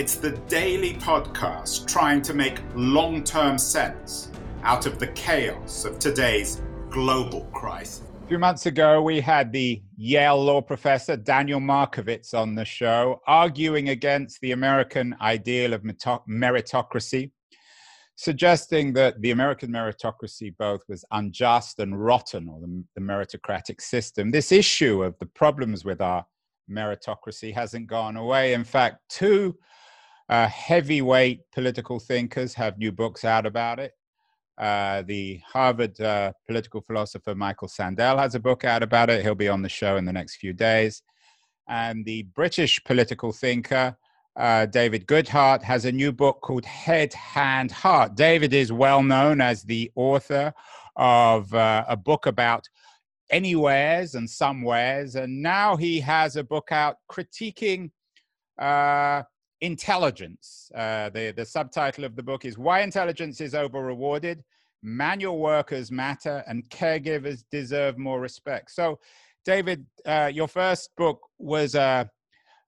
it's 0.00 0.14
the 0.14 0.30
daily 0.48 0.94
podcast 0.94 1.86
trying 1.86 2.22
to 2.22 2.32
make 2.32 2.58
long 2.74 3.22
term 3.22 3.58
sense 3.58 4.30
out 4.62 4.86
of 4.86 4.98
the 4.98 5.08
chaos 5.08 5.84
of 5.84 5.98
today's 5.98 6.62
global 6.88 7.42
crisis. 7.52 8.00
A 8.24 8.26
few 8.26 8.38
months 8.38 8.64
ago, 8.64 9.02
we 9.02 9.20
had 9.20 9.52
the 9.52 9.82
Yale 9.98 10.42
law 10.42 10.62
professor 10.62 11.18
Daniel 11.18 11.60
Markovits 11.60 12.32
on 12.32 12.54
the 12.54 12.64
show, 12.64 13.20
arguing 13.26 13.90
against 13.90 14.40
the 14.40 14.52
American 14.52 15.14
ideal 15.20 15.74
of 15.74 15.82
meritocracy, 15.82 17.30
suggesting 18.16 18.94
that 18.94 19.20
the 19.20 19.32
American 19.32 19.70
meritocracy 19.70 20.56
both 20.58 20.80
was 20.88 21.04
unjust 21.10 21.78
and 21.78 22.02
rotten, 22.02 22.48
or 22.48 22.58
the, 22.62 22.84
the 22.94 23.02
meritocratic 23.02 23.82
system. 23.82 24.30
This 24.30 24.50
issue 24.50 25.02
of 25.02 25.14
the 25.18 25.26
problems 25.26 25.84
with 25.84 26.00
our 26.00 26.24
meritocracy 26.70 27.52
hasn't 27.52 27.86
gone 27.86 28.16
away. 28.16 28.54
In 28.54 28.64
fact, 28.64 28.96
two 29.10 29.54
uh, 30.30 30.46
heavyweight 30.46 31.40
political 31.52 31.98
thinkers 31.98 32.54
have 32.54 32.78
new 32.78 32.92
books 32.92 33.24
out 33.24 33.44
about 33.44 33.80
it. 33.80 33.92
Uh, 34.56 35.02
the 35.02 35.40
Harvard 35.44 36.00
uh, 36.00 36.32
political 36.46 36.80
philosopher 36.80 37.34
Michael 37.34 37.66
Sandel 37.66 38.16
has 38.18 38.36
a 38.36 38.40
book 38.40 38.64
out 38.64 38.82
about 38.82 39.10
it. 39.10 39.22
He'll 39.22 39.34
be 39.34 39.48
on 39.48 39.62
the 39.62 39.68
show 39.68 39.96
in 39.96 40.04
the 40.04 40.12
next 40.12 40.36
few 40.36 40.52
days. 40.52 41.02
And 41.68 42.04
the 42.04 42.22
British 42.34 42.82
political 42.84 43.32
thinker 43.32 43.96
uh, 44.36 44.66
David 44.66 45.06
Goodhart 45.06 45.62
has 45.62 45.84
a 45.84 45.92
new 45.92 46.12
book 46.12 46.40
called 46.40 46.64
Head, 46.64 47.12
Hand, 47.12 47.72
Heart. 47.72 48.14
David 48.14 48.54
is 48.54 48.72
well 48.72 49.02
known 49.02 49.40
as 49.40 49.64
the 49.64 49.90
author 49.96 50.54
of 50.94 51.52
uh, 51.52 51.84
a 51.88 51.96
book 51.96 52.26
about 52.26 52.68
anywheres 53.30 54.14
and 54.14 54.30
somewheres. 54.30 55.16
And 55.16 55.42
now 55.42 55.76
he 55.76 55.98
has 56.00 56.36
a 56.36 56.44
book 56.44 56.70
out 56.70 56.98
critiquing 57.10 57.90
uh, 58.58 59.22
intelligence. 59.60 60.70
Uh, 60.74 61.10
the, 61.10 61.32
the 61.36 61.44
subtitle 61.44 62.04
of 62.04 62.16
the 62.16 62.22
book 62.22 62.44
is 62.44 62.58
Why 62.58 62.80
Intelligence 62.80 63.40
is 63.40 63.54
Over 63.54 63.82
Rewarded, 63.82 64.42
Manual 64.82 65.38
Workers 65.38 65.90
Matter, 65.90 66.42
and 66.46 66.68
Caregivers 66.70 67.44
Deserve 67.50 67.98
More 67.98 68.20
Respect. 68.20 68.70
So, 68.70 68.98
David, 69.44 69.86
uh, 70.06 70.30
your 70.32 70.48
first 70.48 70.90
book 70.96 71.20
was 71.38 71.74
uh, 71.74 72.04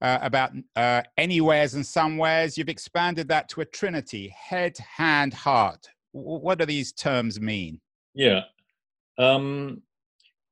uh 0.01 0.19
about 0.23 0.53
uh, 0.75 1.03
anywheres 1.17 1.75
and 1.75 1.87
somewheres. 1.87 2.57
You've 2.57 2.69
expanded 2.69 3.29
that 3.29 3.49
to 3.51 3.61
a 3.61 3.65
trinity 3.65 4.35
head, 4.37 4.77
hand, 4.79 5.35
heart. 5.35 5.87
W- 6.15 6.41
what 6.41 6.59
do 6.59 6.67
these 6.67 6.93
terms 6.93 7.41
mean? 7.41 7.81
Yeah. 8.15 8.43
Um, 9.19 9.83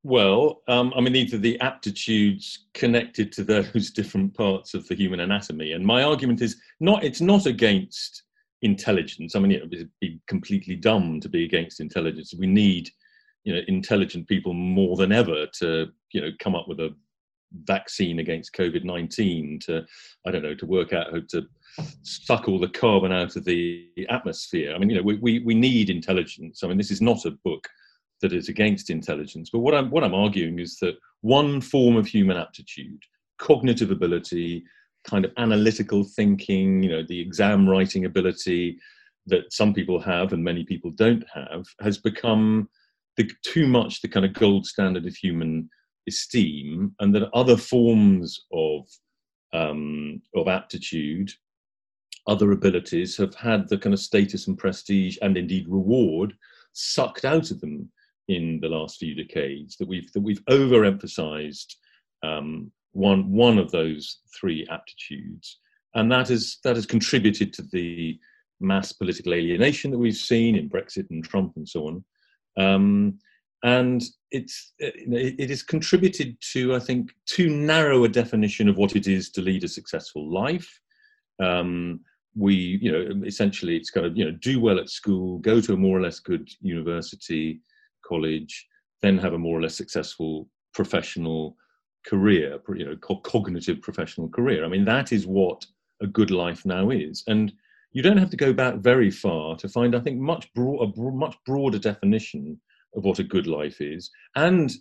well, 0.02 0.62
um, 0.66 0.92
I 0.96 1.00
mean, 1.00 1.12
these 1.12 1.34
are 1.34 1.38
the 1.38 1.60
aptitudes 1.60 2.66
connected 2.72 3.32
to 3.32 3.44
those 3.44 3.90
different 3.94 4.34
parts 4.34 4.74
of 4.74 4.86
the 4.88 4.94
human 4.94 5.20
anatomy. 5.20 5.72
And 5.72 5.84
my 5.84 6.02
argument 6.02 6.40
is 6.40 6.56
not, 6.80 7.04
it's 7.04 7.20
not 7.20 7.46
against 7.46 8.22
intelligence. 8.62 9.36
I 9.36 9.40
mean, 9.40 9.52
it 9.52 9.62
would 9.62 9.90
be 10.00 10.20
completely 10.26 10.76
dumb 10.76 11.20
to 11.20 11.28
be 11.28 11.44
against 11.44 11.80
intelligence. 11.80 12.34
We 12.38 12.46
need, 12.46 12.90
you 13.44 13.54
know, 13.54 13.60
intelligent 13.68 14.26
people 14.28 14.54
more 14.54 14.96
than 14.96 15.12
ever 15.12 15.46
to, 15.58 15.88
you 16.12 16.20
know, 16.20 16.30
come 16.38 16.54
up 16.54 16.66
with 16.66 16.80
a 16.80 16.94
vaccine 17.64 18.20
against 18.20 18.54
COVID 18.54 18.84
19, 18.84 19.58
to, 19.66 19.84
I 20.26 20.30
don't 20.30 20.42
know, 20.42 20.54
to 20.54 20.66
work 20.66 20.92
out 20.92 21.12
how 21.12 21.20
to 21.30 21.46
suck 22.02 22.48
all 22.48 22.58
the 22.58 22.68
carbon 22.68 23.12
out 23.12 23.36
of 23.36 23.44
the 23.44 23.86
atmosphere. 24.08 24.74
I 24.74 24.78
mean, 24.78 24.90
you 24.90 24.96
know, 24.96 25.02
we, 25.02 25.16
we, 25.16 25.38
we 25.40 25.54
need 25.54 25.90
intelligence. 25.90 26.62
I 26.62 26.68
mean, 26.68 26.78
this 26.78 26.90
is 26.90 27.02
not 27.02 27.24
a 27.26 27.30
book 27.30 27.68
that 28.20 28.32
is 28.32 28.48
against 28.48 28.90
intelligence. 28.90 29.50
But 29.50 29.60
what 29.60 29.74
I'm 29.74 29.90
what 29.90 30.04
I'm 30.04 30.14
arguing 30.14 30.58
is 30.58 30.76
that 30.78 30.96
one 31.22 31.60
form 31.60 31.96
of 31.96 32.06
human 32.06 32.36
aptitude, 32.36 33.02
cognitive 33.38 33.90
ability, 33.90 34.64
kind 35.04 35.24
of 35.24 35.32
analytical 35.36 36.04
thinking, 36.04 36.82
you 36.82 36.90
know, 36.90 37.02
the 37.02 37.20
exam 37.20 37.68
writing 37.68 38.04
ability 38.04 38.78
that 39.26 39.52
some 39.52 39.72
people 39.74 40.00
have 40.00 40.32
and 40.32 40.42
many 40.42 40.64
people 40.64 40.90
don't 40.90 41.24
have, 41.32 41.64
has 41.80 41.98
become 41.98 42.68
the, 43.16 43.30
too 43.44 43.66
much 43.66 44.00
the 44.00 44.08
kind 44.08 44.24
of 44.24 44.32
gold 44.32 44.66
standard 44.66 45.06
of 45.06 45.14
human 45.14 45.68
esteem, 46.08 46.94
and 47.00 47.14
that 47.14 47.30
other 47.34 47.56
forms 47.56 48.46
of 48.52 48.86
um, 49.52 50.22
of 50.34 50.46
aptitude, 50.48 51.32
other 52.26 52.52
abilities 52.52 53.16
have 53.16 53.34
had 53.34 53.68
the 53.68 53.78
kind 53.78 53.92
of 53.92 54.00
status 54.00 54.46
and 54.46 54.56
prestige 54.56 55.18
and 55.22 55.36
indeed 55.36 55.66
reward 55.68 56.34
sucked 56.72 57.24
out 57.24 57.50
of 57.50 57.60
them 57.60 57.90
in 58.30 58.60
the 58.60 58.68
last 58.68 58.98
few 58.98 59.14
decades 59.14 59.76
that 59.76 59.88
we've 59.88 60.10
that 60.12 60.20
we've 60.20 60.44
overemphasized 60.46 61.74
um, 62.22 62.70
one 62.92 63.30
one 63.30 63.58
of 63.58 63.70
those 63.72 64.18
three 64.38 64.66
aptitudes, 64.70 65.58
and 65.94 66.10
that 66.12 66.28
has 66.28 66.58
that 66.62 66.76
has 66.76 66.86
contributed 66.86 67.52
to 67.52 67.62
the 67.72 68.18
mass 68.60 68.92
political 68.92 69.34
alienation 69.34 69.90
that 69.90 69.98
we've 69.98 70.14
seen 70.14 70.54
in 70.54 70.70
Brexit 70.70 71.10
and 71.10 71.24
Trump 71.24 71.54
and 71.56 71.68
so 71.68 71.88
on. 71.88 72.04
Um, 72.56 73.18
and 73.64 74.02
it's 74.30 74.74
it, 74.78 75.50
has 75.50 75.62
contributed 75.62 76.36
to 76.52 76.74
I 76.76 76.78
think 76.78 77.10
too 77.26 77.50
narrow 77.50 78.04
a 78.04 78.08
definition 78.08 78.68
of 78.68 78.76
what 78.76 78.94
it 78.94 79.08
is 79.08 79.30
to 79.32 79.42
lead 79.42 79.64
a 79.64 79.68
successful 79.68 80.32
life. 80.32 80.80
Um, 81.42 82.00
we 82.36 82.78
you 82.80 82.92
know 82.92 83.26
essentially 83.26 83.76
it's 83.76 83.90
kind 83.90 84.06
of 84.06 84.16
you 84.16 84.24
know 84.24 84.30
do 84.30 84.60
well 84.60 84.78
at 84.78 84.88
school, 84.88 85.38
go 85.38 85.60
to 85.60 85.72
a 85.72 85.76
more 85.76 85.98
or 85.98 86.02
less 86.02 86.20
good 86.20 86.48
university, 86.60 87.60
college, 88.10 88.52
then 89.02 89.18
have 89.18 89.34
a 89.34 89.38
more 89.44 89.58
or 89.58 89.62
less 89.62 89.76
successful 89.76 90.48
professional 90.74 91.56
career, 92.06 92.58
you 92.74 92.84
know, 92.86 92.96
cognitive 93.34 93.80
professional 93.82 94.28
career. 94.28 94.64
I 94.64 94.68
mean, 94.68 94.84
that 94.84 95.12
is 95.12 95.26
what 95.26 95.64
a 96.00 96.06
good 96.06 96.30
life 96.30 96.64
now 96.64 96.90
is. 96.90 97.24
And 97.26 97.52
you 97.92 98.02
don't 98.02 98.22
have 98.22 98.30
to 98.30 98.44
go 98.46 98.52
back 98.52 98.76
very 98.76 99.10
far 99.10 99.56
to 99.56 99.68
find, 99.68 99.94
I 99.94 100.00
think, 100.00 100.18
much 100.18 100.52
broad, 100.54 100.80
a 100.82 101.00
much 101.24 101.36
broader 101.44 101.78
definition 101.78 102.60
of 102.96 103.04
what 103.04 103.18
a 103.18 103.24
good 103.34 103.46
life 103.46 103.80
is, 103.80 104.10
and 104.36 104.72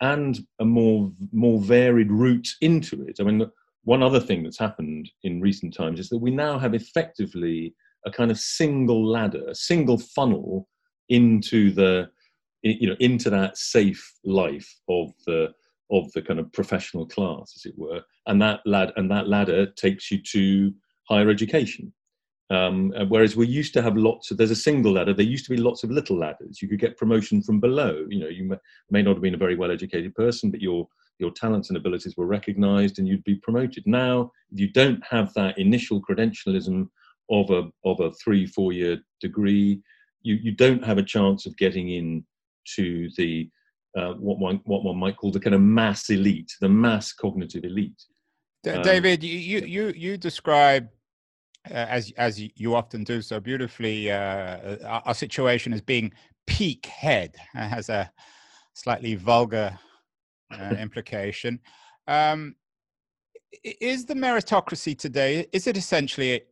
and 0.00 0.38
a 0.60 0.64
more 0.64 1.10
more 1.32 1.60
varied 1.60 2.12
route 2.12 2.48
into 2.60 3.02
it. 3.08 3.16
I 3.20 3.24
mean, 3.24 3.50
one 3.84 4.02
other 4.02 4.20
thing 4.20 4.42
that's 4.42 4.58
happened 4.58 5.10
in 5.22 5.40
recent 5.40 5.74
times 5.74 5.98
is 5.98 6.08
that 6.10 6.18
we 6.18 6.30
now 6.30 6.58
have 6.58 6.74
effectively 6.74 7.74
a 8.06 8.10
kind 8.10 8.30
of 8.30 8.38
single 8.38 9.04
ladder, 9.04 9.44
a 9.48 9.54
single 9.54 9.98
funnel 9.98 10.68
into 11.08 11.72
the 11.72 12.08
you 12.62 12.88
know 12.88 12.96
into 13.00 13.30
that 13.30 13.56
safe 13.56 14.14
life 14.24 14.68
of 14.88 15.12
the 15.26 15.52
of 15.90 16.10
the 16.12 16.22
kind 16.22 16.38
of 16.38 16.52
professional 16.52 17.06
class 17.06 17.54
as 17.56 17.64
it 17.64 17.74
were. 17.76 18.02
And 18.26 18.40
that 18.42 18.60
lad 18.66 18.92
and 18.96 19.10
that 19.10 19.28
ladder 19.28 19.66
takes 19.66 20.10
you 20.10 20.22
to 20.22 20.72
higher 21.08 21.30
education. 21.30 21.92
Um, 22.50 22.94
whereas 23.08 23.36
we 23.36 23.46
used 23.46 23.74
to 23.74 23.82
have 23.82 23.96
lots 23.96 24.30
of 24.30 24.38
there's 24.38 24.50
a 24.50 24.56
single 24.56 24.92
ladder. 24.92 25.12
There 25.12 25.24
used 25.24 25.44
to 25.46 25.50
be 25.50 25.58
lots 25.58 25.84
of 25.84 25.90
little 25.90 26.18
ladders. 26.18 26.62
You 26.62 26.68
could 26.68 26.80
get 26.80 26.96
promotion 26.96 27.42
from 27.42 27.60
below. 27.60 28.06
You 28.08 28.20
know 28.20 28.28
you 28.28 28.44
may, 28.44 28.56
may 28.90 29.02
not 29.02 29.14
have 29.14 29.22
been 29.22 29.34
a 29.34 29.38
very 29.38 29.56
well 29.56 29.70
educated 29.70 30.14
person 30.14 30.50
but 30.50 30.60
your 30.60 30.88
your 31.18 31.30
talents 31.32 31.68
and 31.68 31.76
abilities 31.76 32.16
were 32.16 32.26
recognized 32.26 32.98
and 32.98 33.08
you'd 33.08 33.24
be 33.24 33.34
promoted. 33.36 33.84
Now 33.86 34.30
if 34.52 34.60
you 34.60 34.70
don't 34.70 35.02
have 35.04 35.34
that 35.34 35.58
initial 35.58 36.00
credentialism 36.00 36.88
of 37.30 37.50
a 37.50 37.70
of 37.84 38.00
a 38.00 38.12
three 38.12 38.46
four 38.46 38.72
year 38.72 38.98
degree. 39.20 39.80
You 40.22 40.34
you 40.34 40.52
don't 40.52 40.84
have 40.84 40.98
a 40.98 41.02
chance 41.02 41.46
of 41.46 41.56
getting 41.56 41.90
in 41.90 42.24
to 42.76 43.08
the 43.16 43.48
uh, 43.96 44.12
what 44.14 44.38
one 44.38 44.60
what 44.64 44.84
one 44.84 44.96
might 44.96 45.16
call 45.16 45.32
the 45.32 45.40
kind 45.40 45.54
of 45.54 45.60
mass 45.60 46.10
elite, 46.10 46.52
the 46.60 46.68
mass 46.68 47.12
cognitive 47.12 47.64
elite. 47.64 48.02
Um, 48.66 48.82
David, 48.82 49.22
you 49.22 49.60
you 49.60 49.88
you 49.88 50.16
describe 50.16 50.88
uh, 51.70 51.74
as 51.74 52.12
as 52.16 52.40
you 52.40 52.74
often 52.74 53.04
do 53.04 53.22
so 53.22 53.40
beautifully 53.40 54.10
uh, 54.10 54.76
our 54.84 55.14
situation 55.14 55.72
as 55.72 55.80
being 55.80 56.12
peak 56.46 56.86
head 56.86 57.34
it 57.54 57.68
has 57.68 57.88
a 57.90 58.10
slightly 58.74 59.14
vulgar 59.14 59.78
uh, 60.52 60.74
implication. 60.78 61.60
Um, 62.06 62.56
is 63.62 64.04
the 64.04 64.14
meritocracy 64.14 64.98
today? 64.98 65.46
Is 65.52 65.66
it 65.66 65.76
essentially 65.76 66.42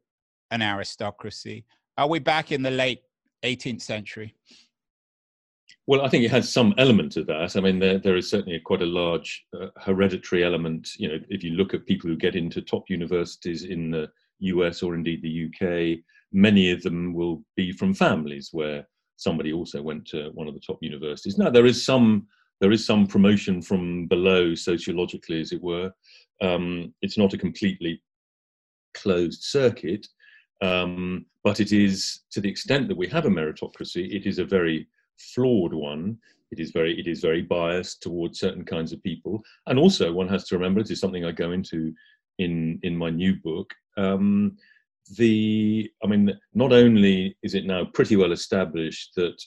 an 0.51 0.63
aristocracy? 0.63 1.65
Are 1.99 2.09
we 2.09 2.19
back 2.19 2.53
in 2.53 2.63
the 2.63 2.71
late 2.71 3.03
18th 3.43 3.83
century? 3.83 4.35
Well, 5.89 6.03
I 6.03 6.09
think 6.09 6.25
it 6.25 6.33
has 6.33 6.53
some 6.53 6.75
element 6.79 7.17
of 7.17 7.27
that. 7.29 7.57
I 7.57 7.61
mean, 7.61 7.79
there, 7.79 7.99
there 7.99 8.17
is 8.17 8.29
certainly 8.29 8.59
quite 8.59 8.83
a 8.83 8.87
large 8.87 9.47
uh, 9.59 9.69
hereditary 9.81 10.45
element. 10.45 10.89
You 10.99 11.09
know, 11.09 11.19
if 11.29 11.45
you 11.45 11.53
look 11.53 11.75
at 11.75 11.87
people 11.87 12.11
who 12.11 12.17
get 12.17 12.35
into 12.35 12.61
top 12.61 12.91
universities 12.91 13.63
in 13.63 13.93
the 13.93 14.11
US 14.41 14.83
or 14.83 14.97
indeed 14.97 15.23
the 15.23 15.47
UK, 15.47 16.01
many 16.33 16.73
of 16.73 16.83
them 16.83 17.15
will 17.15 17.45
be 17.57 17.71
from 17.71 17.95
families 17.95 18.49
where 18.53 18.87
somebody 19.17 19.53
also 19.53 19.81
went 19.81 20.05
to 20.09 20.31
one 20.35 20.49
of 20.49 20.55
the 20.55 20.61
top 20.61 20.79
universities. 20.81 21.39
Now 21.39 21.51
there 21.51 21.67
is 21.67 21.85
some 21.85 22.27
there 22.61 22.73
is 22.73 22.87
some 22.87 23.07
promotion 23.07 23.61
from 23.61 24.07
below 24.07 24.55
sociologically, 24.55 25.43
as 25.43 25.53
it 25.53 25.63
were. 25.63 25.93
Um, 26.41 26.95
it's 27.03 27.19
not 27.19 27.35
a 27.35 27.39
completely 27.39 28.03
closed 28.95 29.43
circuit, 29.43 30.07
um, 30.63 31.27
but 31.45 31.61
it 31.61 31.73
is 31.73 32.21
to 32.31 32.41
the 32.41 32.49
extent 32.49 32.89
that 32.89 32.97
we 32.97 33.09
have 33.09 33.27
a 33.27 33.31
meritocracy, 33.31 34.11
it 34.11 34.27
is 34.27 34.39
a 34.39 34.45
very 34.45 34.89
flawed 35.19 35.75
one. 35.75 36.19
It 36.51 36.61
is 36.61 36.71
very 36.71 36.99
it 36.99 37.07
is 37.07 37.21
very 37.21 37.43
biased 37.43 38.03
towards 38.03 38.39
certain 38.39 38.65
kinds 38.65 38.93
of 38.93 39.03
people, 39.03 39.43
and 39.67 39.79
also 39.79 40.13
one 40.13 40.29
has 40.29 40.45
to 40.49 40.57
remember. 40.57 40.81
This 40.81 40.93
is 40.93 41.01
something 41.01 41.25
I 41.25 41.33
go 41.33 41.53
into 41.53 41.93
in 42.39 42.79
in 42.83 42.97
my 42.97 43.11
new 43.11 43.37
book. 43.37 43.73
Um, 43.97 44.57
the 45.17 45.91
I 46.03 46.07
mean, 46.07 46.33
not 46.55 46.73
only 46.73 47.37
is 47.43 47.55
it 47.55 47.67
now 47.67 47.85
pretty 47.95 48.17
well 48.17 48.33
established 48.33 49.13
that 49.17 49.41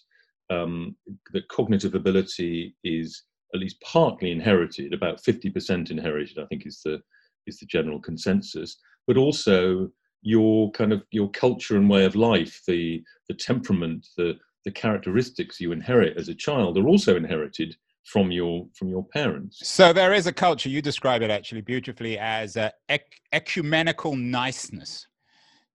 um, 0.49 0.95
that 1.31 1.47
cognitive 1.49 1.95
ability 1.95 2.75
is 2.83 3.23
at 3.53 3.59
least 3.59 3.81
partly 3.81 4.31
inherited, 4.31 4.93
about 4.93 5.21
50% 5.23 5.89
inherited, 5.91 6.37
I 6.37 6.45
think 6.45 6.65
is 6.65 6.81
the 6.83 7.01
is 7.47 7.57
the 7.59 7.65
general 7.65 7.99
consensus, 7.99 8.77
but 9.07 9.17
also 9.17 9.89
your 10.21 10.71
kind 10.71 10.91
of 10.93 11.03
your 11.11 11.29
culture 11.31 11.77
and 11.77 11.89
way 11.89 12.05
of 12.05 12.15
life, 12.15 12.61
the 12.67 13.03
the 13.27 13.35
temperament, 13.35 14.07
the 14.17 14.35
the 14.65 14.71
characteristics 14.71 15.59
you 15.59 15.71
inherit 15.71 16.17
as 16.17 16.29
a 16.29 16.35
child 16.35 16.77
are 16.77 16.87
also 16.87 17.15
inherited 17.15 17.75
from 18.03 18.31
your 18.31 18.67
from 18.73 18.89
your 18.89 19.03
parents. 19.05 19.59
So 19.67 19.93
there 19.93 20.13
is 20.13 20.27
a 20.27 20.33
culture. 20.33 20.69
You 20.69 20.81
describe 20.81 21.21
it 21.21 21.29
actually 21.29 21.61
beautifully 21.61 22.17
as 22.17 22.57
ec- 22.89 23.21
ecumenical 23.31 24.15
niceness. 24.15 25.07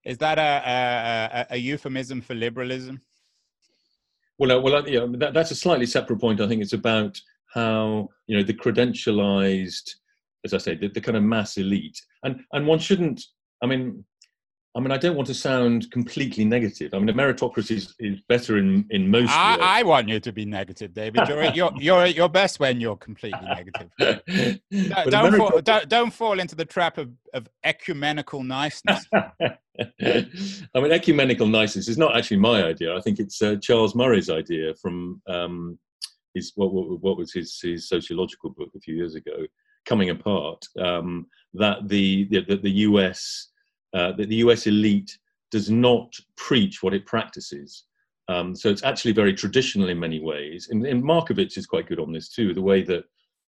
Is 0.03 0.17
that 0.19 0.37
a, 0.37 1.49
a, 1.51 1.55
a, 1.55 1.57
euphemism 1.57 2.21
for 2.21 2.35
liberalism? 2.35 3.01
Well, 4.37 4.51
uh, 4.51 4.61
well, 4.61 4.75
uh, 4.75 4.83
yeah, 4.85 5.07
that, 5.17 5.33
that's 5.33 5.49
a 5.49 5.55
slightly 5.55 5.87
separate 5.87 6.19
point. 6.19 6.41
I 6.41 6.47
think 6.47 6.61
it's 6.61 6.73
about 6.73 7.19
how 7.53 8.09
you 8.27 8.37
know 8.37 8.43
the 8.43 8.53
credentialized, 8.53 9.89
as 10.43 10.53
I 10.53 10.57
say, 10.59 10.75
the, 10.75 10.89
the 10.89 11.01
kind 11.01 11.17
of 11.17 11.23
mass 11.23 11.57
elite, 11.57 11.99
and 12.23 12.41
and 12.53 12.67
one 12.67 12.79
shouldn't. 12.79 13.23
I 13.63 13.67
mean, 13.67 14.03
I 14.75 14.81
mean, 14.81 14.91
I 14.91 14.97
don't 14.97 15.15
want 15.15 15.27
to 15.27 15.33
sound 15.33 15.89
completely 15.89 16.43
negative. 16.43 16.93
I 16.93 16.99
mean, 16.99 17.07
a 17.07 17.13
meritocracy 17.13 17.77
is, 17.77 17.95
is 17.97 18.19
better 18.27 18.57
in, 18.57 18.85
in 18.89 19.09
most. 19.09 19.31
I, 19.31 19.79
I, 19.79 19.83
want 19.83 20.09
you 20.09 20.19
to 20.19 20.33
be 20.33 20.43
negative, 20.43 20.93
David. 20.93 21.29
You're, 21.29 21.45
you're, 21.45 21.71
you're 21.77 22.01
at 22.01 22.13
your 22.13 22.27
best 22.27 22.59
when 22.59 22.81
you're 22.81 22.97
completely 22.97 23.39
negative. 23.41 23.89
don't, 24.69 25.09
don't, 25.09 25.37
fall, 25.37 25.61
don't, 25.61 25.87
don't, 25.87 26.13
fall 26.13 26.39
into 26.41 26.55
the 26.55 26.65
trap 26.65 26.97
of, 26.97 27.09
of 27.33 27.47
ecumenical 27.63 28.43
niceness. 28.43 29.05
I 29.13 30.27
mean, 30.75 30.91
ecumenical 30.91 31.47
niceness 31.47 31.87
is 31.87 31.97
not 31.97 32.17
actually 32.17 32.37
my 32.37 32.65
idea. 32.65 32.97
I 32.97 32.99
think 32.99 33.19
it's 33.19 33.41
uh, 33.41 33.55
Charles 33.61 33.95
Murray's 33.95 34.29
idea 34.29 34.75
from 34.75 35.21
um, 35.27 35.79
his 36.33 36.51
what, 36.55 36.73
what, 36.73 37.01
what, 37.01 37.17
was 37.17 37.31
his, 37.31 37.57
his 37.61 37.87
sociological 37.87 38.49
book 38.49 38.71
a 38.75 38.79
few 38.81 38.95
years 38.95 39.15
ago, 39.15 39.45
Coming 39.85 40.09
Apart. 40.09 40.65
Um, 40.77 41.27
that 41.53 41.87
the, 41.87 42.25
the 42.25 42.57
the 42.57 42.71
US 42.71 43.47
uh, 43.95 44.11
that 44.11 44.29
the 44.29 44.35
US 44.37 44.67
elite 44.67 45.17
does 45.51 45.69
not 45.69 46.13
preach 46.35 46.83
what 46.83 46.93
it 46.93 47.05
practices. 47.05 47.85
Um, 48.27 48.55
so 48.55 48.69
it's 48.69 48.83
actually 48.83 49.13
very 49.13 49.33
traditional 49.33 49.89
in 49.89 49.99
many 49.99 50.19
ways. 50.19 50.67
And, 50.69 50.85
and, 50.85 51.03
Markovits 51.03 51.57
is 51.57 51.67
quite 51.67 51.87
good 51.87 51.99
on 51.99 52.11
this 52.11 52.27
too. 52.29 52.53
The 52.53 52.61
way 52.61 52.81
that 52.81 53.05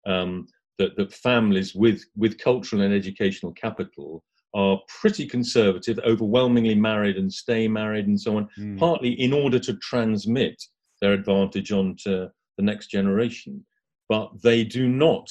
um, 0.06 0.46
that, 0.78 0.96
that 0.96 1.12
families 1.12 1.74
with 1.74 2.04
with 2.16 2.38
cultural 2.38 2.82
and 2.82 2.92
educational 2.94 3.52
capital 3.52 4.22
are 4.54 4.78
pretty 5.00 5.26
conservative, 5.26 5.98
overwhelmingly 6.06 6.74
married 6.74 7.16
and 7.16 7.32
stay 7.32 7.66
married 7.66 8.06
and 8.06 8.20
so 8.20 8.36
on, 8.36 8.48
mm. 8.58 8.78
partly 8.78 9.12
in 9.20 9.32
order 9.32 9.58
to 9.58 9.76
transmit 9.78 10.62
their 11.00 11.12
advantage 11.12 11.72
onto 11.72 12.28
the 12.56 12.62
next 12.62 12.86
generation. 12.86 13.64
But 14.08 14.30
they 14.42 14.62
do 14.62 14.88
not 14.88 15.28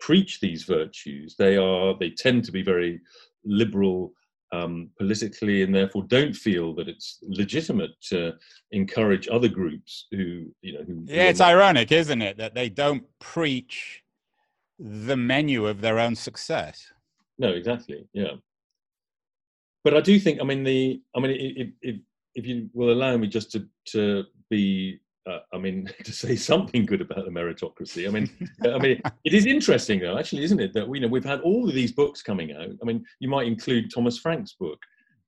preach 0.00 0.40
these 0.40 0.64
virtues. 0.64 1.36
They 1.36 1.56
are 1.56 1.94
they 1.98 2.10
tend 2.10 2.44
to 2.44 2.52
be 2.52 2.62
very 2.62 3.00
liberal 3.44 4.12
um, 4.54 4.90
politically 4.98 5.62
and 5.62 5.74
therefore 5.74 6.04
don't 6.04 6.34
feel 6.34 6.74
that 6.74 6.88
it's 6.88 7.18
legitimate 7.22 7.90
to 8.10 8.32
encourage 8.70 9.28
other 9.28 9.48
groups 9.48 10.06
who 10.10 10.46
you 10.62 10.72
know 10.74 10.84
who 10.86 11.04
yeah 11.06 11.24
it's 11.24 11.40
ironic 11.40 11.90
isn't 11.92 12.22
it 12.22 12.36
that 12.36 12.54
they 12.54 12.68
don't 12.68 13.04
preach 13.18 14.02
the 14.78 15.16
menu 15.16 15.66
of 15.66 15.80
their 15.80 15.98
own 15.98 16.14
success? 16.14 16.92
No 17.38 17.48
exactly 17.48 18.06
yeah. 18.12 18.34
But 19.82 19.96
i 19.96 20.00
do 20.00 20.18
think 20.18 20.40
i 20.40 20.44
mean 20.44 20.64
the 20.64 21.00
i 21.14 21.20
mean 21.20 21.32
if 21.32 21.68
if, 21.82 21.96
if 22.34 22.46
you 22.46 22.70
will 22.72 22.92
allow 22.92 23.16
me 23.16 23.26
just 23.28 23.50
to 23.52 23.66
to 23.86 24.24
be 24.50 25.00
uh, 25.26 25.38
I 25.52 25.58
mean, 25.58 25.90
to 26.04 26.12
say 26.12 26.36
something 26.36 26.86
good 26.86 27.00
about 27.00 27.24
the 27.24 27.30
meritocracy. 27.30 28.06
I 28.06 28.10
mean, 28.10 28.30
I 28.64 28.78
mean, 28.78 29.00
it 29.24 29.34
is 29.34 29.46
interesting 29.46 30.00
though, 30.00 30.18
actually, 30.18 30.44
isn't 30.44 30.60
it? 30.60 30.72
That 30.74 30.88
we 30.88 30.98
you 30.98 31.02
know 31.02 31.08
we've 31.08 31.24
had 31.24 31.40
all 31.40 31.68
of 31.68 31.74
these 31.74 31.92
books 31.92 32.22
coming 32.22 32.52
out. 32.52 32.68
I 32.82 32.84
mean, 32.84 33.04
you 33.20 33.28
might 33.28 33.46
include 33.46 33.90
Thomas 33.94 34.18
Frank's 34.18 34.54
book. 34.54 34.78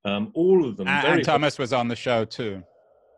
Um, 0.04 0.30
all 0.34 0.66
of 0.66 0.76
them. 0.76 0.86
And, 0.86 1.06
and 1.06 1.24
Thomas 1.24 1.58
was 1.58 1.72
on 1.72 1.88
the 1.88 1.96
show 1.96 2.24
too. 2.24 2.62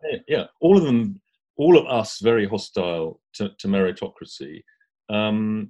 Yeah, 0.09 0.17
yeah, 0.27 0.43
all 0.61 0.77
of 0.77 0.83
them. 0.83 1.21
All 1.57 1.77
of 1.77 1.85
us 1.87 2.19
very 2.21 2.47
hostile 2.47 3.19
to, 3.33 3.49
to 3.59 3.67
meritocracy, 3.67 4.63
um, 5.09 5.69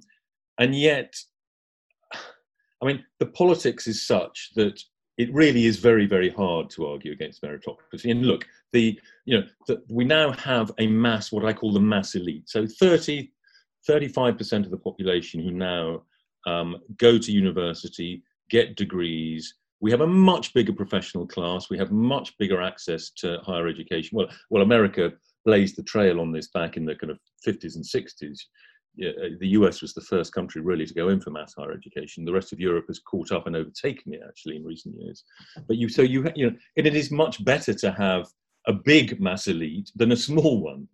and 0.58 0.72
yet, 0.72 1.12
I 2.80 2.86
mean, 2.86 3.04
the 3.18 3.26
politics 3.26 3.88
is 3.88 4.06
such 4.06 4.50
that 4.54 4.80
it 5.18 5.32
really 5.34 5.66
is 5.66 5.78
very, 5.78 6.06
very 6.06 6.30
hard 6.30 6.70
to 6.70 6.86
argue 6.86 7.12
against 7.12 7.42
meritocracy. 7.42 8.10
And 8.10 8.24
look, 8.24 8.46
the 8.72 8.98
you 9.24 9.38
know 9.38 9.46
the, 9.66 9.82
we 9.88 10.04
now 10.04 10.32
have 10.32 10.72
a 10.78 10.86
mass, 10.86 11.32
what 11.32 11.44
I 11.44 11.52
call 11.52 11.72
the 11.72 11.80
mass 11.80 12.14
elite. 12.14 12.48
So 12.48 12.66
30, 12.66 13.30
35% 13.88 14.64
of 14.64 14.70
the 14.70 14.76
population 14.76 15.42
who 15.42 15.50
now 15.50 16.02
um, 16.46 16.76
go 16.96 17.18
to 17.18 17.32
university, 17.32 18.22
get 18.50 18.76
degrees. 18.76 19.54
We 19.80 19.90
have 19.90 20.02
a 20.02 20.06
much 20.06 20.52
bigger 20.52 20.72
professional 20.72 21.26
class. 21.26 21.70
We 21.70 21.78
have 21.78 21.90
much 21.90 22.36
bigger 22.38 22.60
access 22.60 23.10
to 23.18 23.38
higher 23.42 23.66
education. 23.66 24.16
Well, 24.16 24.28
well, 24.50 24.62
America 24.62 25.12
blazed 25.44 25.76
the 25.76 25.82
trail 25.82 26.20
on 26.20 26.32
this 26.32 26.48
back 26.48 26.76
in 26.76 26.84
the 26.84 26.94
kind 26.94 27.10
of 27.10 27.18
50s 27.46 27.76
and 27.76 27.84
60s. 27.84 28.38
Uh, 29.02 29.30
the 29.38 29.48
US 29.48 29.80
was 29.80 29.94
the 29.94 30.00
first 30.02 30.34
country 30.34 30.60
really 30.60 30.84
to 30.84 30.92
go 30.92 31.08
in 31.08 31.20
for 31.20 31.30
mass 31.30 31.54
higher 31.56 31.72
education. 31.72 32.24
The 32.24 32.32
rest 32.32 32.52
of 32.52 32.60
Europe 32.60 32.86
has 32.88 32.98
caught 32.98 33.32
up 33.32 33.46
and 33.46 33.56
overtaken 33.56 34.12
it 34.12 34.20
actually 34.26 34.56
in 34.56 34.64
recent 34.64 34.96
years. 35.00 35.24
But 35.66 35.76
you, 35.76 35.88
so 35.88 36.02
you, 36.02 36.26
you 36.34 36.50
know, 36.50 36.56
it, 36.76 36.86
it 36.86 36.96
is 36.96 37.10
much 37.10 37.42
better 37.44 37.72
to 37.72 37.92
have 37.92 38.26
a 38.66 38.72
big 38.72 39.20
mass 39.20 39.48
elite 39.48 39.90
than 39.96 40.12
a 40.12 40.16
small 40.16 40.62
one, 40.62 40.88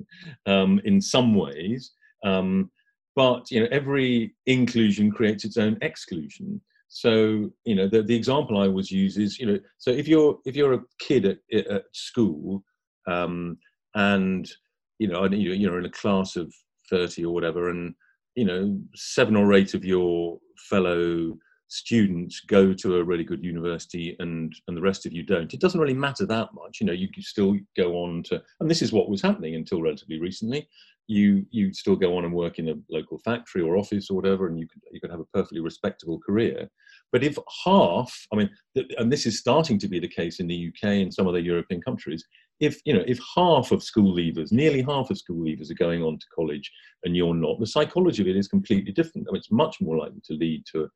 um, 0.46 0.80
in 0.84 1.00
some 1.00 1.34
ways. 1.34 1.92
Um, 2.24 2.70
but 3.14 3.50
you 3.50 3.60
know, 3.60 3.68
every 3.70 4.34
inclusion 4.46 5.10
creates 5.10 5.44
its 5.44 5.56
own 5.56 5.78
exclusion. 5.82 6.60
So 6.88 7.50
you 7.64 7.74
know, 7.74 7.88
the, 7.88 8.02
the 8.02 8.14
example 8.14 8.58
I 8.58 8.66
always 8.66 8.90
use 8.90 9.16
is 9.16 9.38
you 9.38 9.46
know, 9.46 9.58
so 9.78 9.90
if 9.90 10.06
you're 10.06 10.38
if 10.44 10.54
you're 10.54 10.74
a 10.74 10.84
kid 10.98 11.24
at, 11.24 11.66
at 11.66 11.84
school, 11.92 12.62
um, 13.06 13.58
and 13.94 14.50
you 14.98 15.08
know, 15.08 15.24
you're 15.26 15.78
in 15.78 15.86
a 15.86 15.90
class 15.90 16.36
of 16.36 16.52
30 16.90 17.24
or 17.24 17.34
whatever 17.34 17.70
and 17.70 17.94
you 18.34 18.44
know 18.44 18.78
seven 18.94 19.36
or 19.36 19.52
eight 19.54 19.74
of 19.74 19.84
your 19.84 20.38
fellow 20.68 21.36
students 21.68 22.40
go 22.40 22.72
to 22.72 22.96
a 22.96 23.04
really 23.04 23.24
good 23.24 23.42
university 23.42 24.16
and 24.20 24.54
and 24.68 24.76
the 24.76 24.82
rest 24.82 25.06
of 25.06 25.12
you 25.12 25.22
don't 25.22 25.52
it 25.52 25.60
doesn't 25.60 25.80
really 25.80 25.94
matter 25.94 26.26
that 26.26 26.48
much. 26.54 26.80
You 26.80 26.86
know 26.86 26.92
you 26.92 27.08
still 27.18 27.56
go 27.76 27.94
on 27.96 28.22
to 28.24 28.42
and 28.60 28.70
this 28.70 28.82
is 28.82 28.92
what 28.92 29.08
was 29.08 29.22
happening 29.22 29.54
until 29.54 29.82
relatively 29.82 30.20
recently. 30.20 30.68
You 31.08 31.46
you 31.50 31.72
still 31.72 31.96
go 31.96 32.16
on 32.16 32.24
and 32.24 32.34
work 32.34 32.58
in 32.58 32.68
a 32.68 32.74
local 32.90 33.18
factory 33.20 33.62
or 33.62 33.76
office 33.76 34.10
or 34.10 34.14
whatever 34.14 34.46
and 34.46 34.58
you 34.58 34.66
could 34.68 34.82
you 34.92 35.00
could 35.00 35.10
have 35.10 35.20
a 35.20 35.26
perfectly 35.26 35.60
respectable 35.60 36.20
career. 36.20 36.68
But 37.12 37.24
if 37.24 37.38
half 37.64 38.12
i 38.32 38.36
mean 38.36 38.50
and 38.98 39.12
this 39.12 39.26
is 39.26 39.38
starting 39.38 39.78
to 39.78 39.88
be 39.88 39.98
the 39.98 40.08
case 40.08 40.40
in 40.40 40.46
the 40.46 40.68
uk 40.68 40.82
and 40.84 41.12
some 41.12 41.28
other 41.28 41.38
european 41.38 41.80
countries 41.80 42.24
if 42.58 42.80
you 42.84 42.92
know 42.92 43.04
if 43.06 43.18
half 43.36 43.70
of 43.70 43.82
school 43.82 44.14
leavers 44.14 44.50
nearly 44.50 44.82
half 44.82 45.10
of 45.10 45.18
school 45.18 45.44
leavers 45.44 45.70
are 45.70 45.74
going 45.74 46.02
on 46.02 46.18
to 46.18 46.26
college 46.34 46.70
and 47.04 47.16
you're 47.16 47.34
not 47.34 47.58
the 47.60 47.66
psychology 47.66 48.22
of 48.22 48.28
it 48.28 48.36
is 48.36 48.48
completely 48.48 48.92
different. 48.92 49.26
I 49.28 49.32
mean, 49.32 49.38
it's 49.38 49.52
much 49.52 49.80
more 49.80 49.96
likely 49.96 50.20
to 50.24 50.34
lead 50.34 50.64
to 50.72 50.88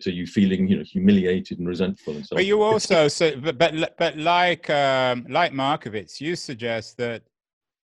to 0.00 0.02
to 0.02 0.12
you 0.12 0.26
feeling 0.26 0.68
you 0.68 0.76
know 0.76 0.82
humiliated 0.82 1.58
and 1.58 1.68
resentful 1.68 2.14
and 2.14 2.26
so 2.26 2.36
but 2.36 2.46
you 2.46 2.62
also 2.70 3.08
so 3.08 3.36
but 3.36 3.58
but, 3.58 3.96
but 3.96 4.16
like 4.16 4.68
um 4.70 5.26
like 5.28 5.52
Markovits, 5.52 6.20
you 6.20 6.36
suggest 6.36 6.96
that 6.96 7.22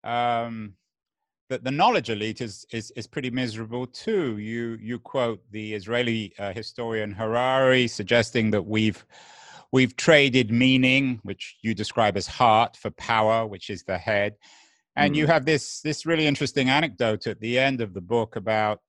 um 0.05 0.75
that 1.49 1.65
the 1.65 1.71
knowledge 1.71 2.11
elite 2.11 2.41
is, 2.41 2.65
is, 2.71 2.93
is 2.93 3.09
pretty 3.09 3.29
miserable 3.29 3.85
too. 3.85 4.39
You, 4.39 4.79
you 4.81 5.01
quote 5.01 5.43
the 5.51 5.75
Israeli 5.75 6.33
uh, 6.39 6.53
historian 6.53 7.11
Harari 7.11 7.89
suggesting 7.89 8.53
that 8.53 8.65
we've 8.65 9.05
We've 9.73 9.97
traded 9.97 10.51
meaning, 10.51 11.21
which 11.23 11.57
you 11.63 11.75
describe 11.75 12.17
as 12.17 12.27
heart, 12.27 12.77
for 12.77 12.91
power, 12.93 13.47
which 13.47 13.71
is 13.71 13.85
the 13.85 13.99
head. 13.99 14.35
And 14.97 15.15
mm. 15.15 15.19
you 15.19 15.27
have 15.29 15.45
this 15.45 15.81
this 15.81 16.05
really 16.05 16.27
interesting 16.27 16.69
anecdote 16.69 17.29
at 17.29 17.41
the 17.41 17.59
end 17.59 17.81
of 17.81 17.95
the 17.95 18.01
book 18.01 18.35
about 18.35 18.81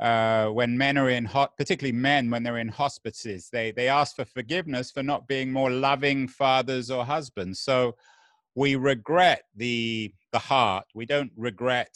uh, 0.00 0.48
when 0.48 0.76
men 0.76 0.98
are 0.98 1.08
in 1.08 1.24
hot, 1.24 1.56
particularly 1.56 1.96
men 1.96 2.30
when 2.30 2.42
they're 2.42 2.58
in 2.58 2.68
hospices, 2.68 3.48
they 3.52 3.70
they 3.70 3.88
ask 3.88 4.16
for 4.16 4.24
forgiveness 4.24 4.90
for 4.90 5.02
not 5.02 5.28
being 5.28 5.52
more 5.52 5.70
loving 5.70 6.26
fathers 6.26 6.90
or 6.90 7.04
husbands. 7.04 7.60
So 7.60 7.94
we 8.54 8.74
regret 8.76 9.42
the 9.54 10.12
the 10.32 10.38
heart. 10.38 10.86
We 10.94 11.06
don't 11.06 11.32
regret. 11.36 11.94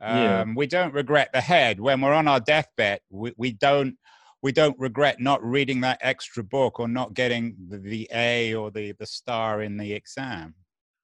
Um, 0.00 0.18
yeah. 0.18 0.44
We 0.56 0.66
don't 0.66 0.94
regret 0.94 1.30
the 1.32 1.40
head 1.40 1.78
when 1.80 2.00
we're 2.00 2.14
on 2.14 2.26
our 2.26 2.40
deathbed. 2.40 3.00
We, 3.10 3.32
we 3.36 3.52
don't 3.52 3.96
we 4.42 4.50
don't 4.50 4.78
regret 4.78 5.20
not 5.20 5.44
reading 5.44 5.82
that 5.82 5.98
extra 6.00 6.42
book 6.42 6.80
or 6.80 6.88
not 6.88 7.14
getting 7.14 7.56
the, 7.68 7.78
the 7.78 8.08
A 8.14 8.54
or 8.54 8.70
the 8.70 8.92
the 8.98 9.06
star 9.06 9.62
in 9.62 9.76
the 9.76 9.92
exam. 9.92 10.54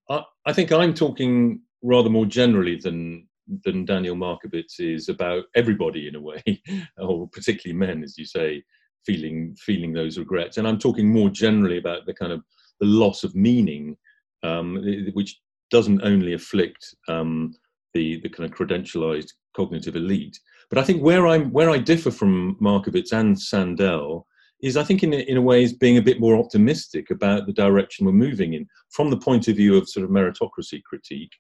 I, 0.09 0.23
I 0.47 0.53
think 0.55 0.73
I'm 0.73 0.95
talking 0.95 1.61
rather 1.83 2.09
more 2.09 2.27
generally 2.27 2.77
than 2.77 3.29
than 3.65 3.85
Daniel 3.85 4.17
Markovits 4.17 4.79
is 4.79 5.09
about 5.09 5.45
everybody 5.55 6.09
in 6.09 6.15
a 6.15 6.21
way, 6.21 6.43
or 6.99 7.29
particularly 7.29 7.79
men, 7.79 8.03
as 8.03 8.19
you 8.19 8.25
say, 8.25 8.63
feeling 9.07 9.57
feeling 9.59 9.93
those 9.93 10.19
regrets. 10.19 10.57
And 10.57 10.67
I'm 10.67 10.79
talking 10.79 11.09
more 11.09 11.31
generally 11.31 11.79
about 11.79 12.07
the 12.07 12.15
kind 12.15 12.33
of 12.33 12.43
the 12.81 12.87
loss 12.87 13.25
of 13.25 13.35
meaning, 13.35 13.97
um, 14.43 14.85
which 15.15 15.41
doesn't 15.71 16.03
only 16.03 16.35
afflict 16.35 16.95
um, 17.09 17.55
the 17.95 18.21
the 18.21 18.29
kind 18.29 18.51
of 18.51 18.57
credentialized 18.57 19.33
cognitive 19.57 19.97
elite. 19.97 20.39
But 20.71 20.79
I 20.79 20.85
think 20.85 21.03
where 21.03 21.27
I'm 21.27 21.51
where 21.53 21.71
I 21.71 21.79
differ 21.79 22.11
from 22.11 22.57
Markovits 22.61 23.13
and 23.13 23.39
Sandel 23.39 24.27
is 24.63 24.77
I 24.77 24.85
think 24.85 25.03
in 25.03 25.13
in 25.13 25.37
a 25.37 25.43
way 25.43 25.63
is 25.63 25.73
being 25.73 25.99
a 25.99 26.03
bit 26.03 26.21
more 26.21 26.37
optimistic 26.37 27.11
about 27.11 27.47
the 27.47 27.53
direction 27.53 28.07
we're 28.07 28.13
moving 28.13 28.55
in 28.55 28.67
from 28.91 29.11
the 29.11 29.17
point 29.17 29.49
of 29.49 29.57
view 29.57 29.77
of 29.77 29.89
sort 29.89 30.05
of 30.05 30.11
meritocracy 30.11 30.83
critique 30.83 31.33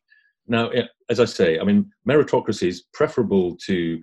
now, 0.48 0.70
as 1.10 1.20
I 1.20 1.24
say, 1.24 1.58
I 1.58 1.64
mean, 1.64 1.90
meritocracy 2.08 2.68
is 2.68 2.84
preferable 2.92 3.56
to 3.66 4.00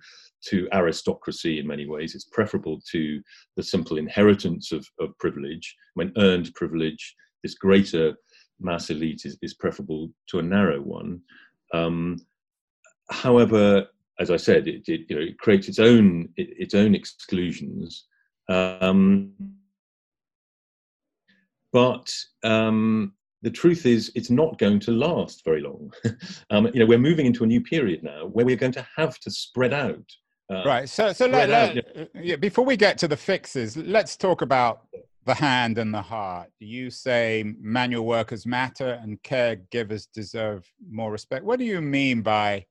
to 0.48 0.68
aristocracy 0.72 1.60
in 1.60 1.66
many 1.66 1.88
ways. 1.88 2.14
It's 2.14 2.26
preferable 2.26 2.80
to 2.92 3.20
the 3.56 3.64
simple 3.64 3.98
inheritance 3.98 4.72
of, 4.72 4.88
of 5.00 5.18
privilege. 5.18 5.76
When 5.96 6.14
earned 6.18 6.54
privilege, 6.54 7.16
this 7.42 7.56
greater 7.56 8.16
mass 8.60 8.92
elite 8.92 9.24
is, 9.26 9.38
is 9.42 9.56
preferable 9.56 10.12
to 10.30 10.40
a 10.40 10.44
narrow 10.44 10.82
one. 10.82 11.22
Um, 11.74 12.18
however, 13.10 13.88
as 14.20 14.30
I 14.30 14.38
said, 14.38 14.68
it, 14.68 14.88
it, 14.88 15.02
you 15.10 15.16
know, 15.16 15.22
it 15.24 15.40
creates 15.40 15.68
its 15.68 15.80
own 15.80 16.30
it, 16.38 16.50
its 16.58 16.74
own 16.74 16.96
exclusions. 16.96 18.06
Um, 18.48 19.34
but 21.74 22.14
um, 22.44 23.14
the 23.46 23.52
truth 23.52 23.86
is 23.86 24.12
it's 24.16 24.32
not 24.32 24.58
going 24.58 24.80
to 24.80 24.92
last 24.92 25.46
very 25.46 25.62
long. 25.62 25.94
um, 26.50 26.66
you 26.74 26.80
know, 26.80 26.86
we're 26.88 26.98
moving 26.98 27.28
into 27.28 27.44
a 27.44 27.48
new 27.48 27.62
period 27.62 28.02
now 28.02 28.26
where 28.26 28.44
we're 28.44 28.56
going 28.56 28.72
to 28.72 28.88
have 28.98 29.20
to 29.20 29.30
spread 29.30 29.72
out. 29.72 30.12
Uh, 30.52 30.64
right. 30.66 30.90
So, 30.90 31.14
so 31.14 31.28
let, 31.28 31.50
let, 31.50 31.78
uh, 31.78 32.06
yeah, 32.16 32.38
before 32.38 32.66
we 32.66 32.76
get 32.76 32.98
to 32.98 33.08
the 33.08 33.16
fixes, 33.16 33.78
let's 33.78 34.18
talk 34.18 34.42
about 34.42 34.88
the 35.26 35.36
hand 35.36 35.78
and 35.78 35.94
the 35.94 36.02
heart. 36.02 36.50
You 36.58 36.90
say 36.90 37.54
manual 37.60 38.08
workers 38.08 38.48
matter 38.48 39.00
and 39.04 39.22
caregivers 39.22 40.08
deserve 40.12 40.68
more 40.90 41.12
respect. 41.12 41.46
What 41.46 41.60
do 41.60 41.66
you 41.66 41.82
mean 41.82 42.24
by 42.24 42.66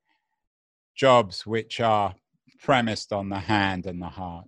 jobs 0.97 1.47
which 1.47 1.79
are 1.79 2.17
premised 2.61 3.13
on 3.13 3.29
the 3.29 3.39
hand 3.39 3.87
and 3.87 4.03
the 4.03 4.09
heart? 4.09 4.47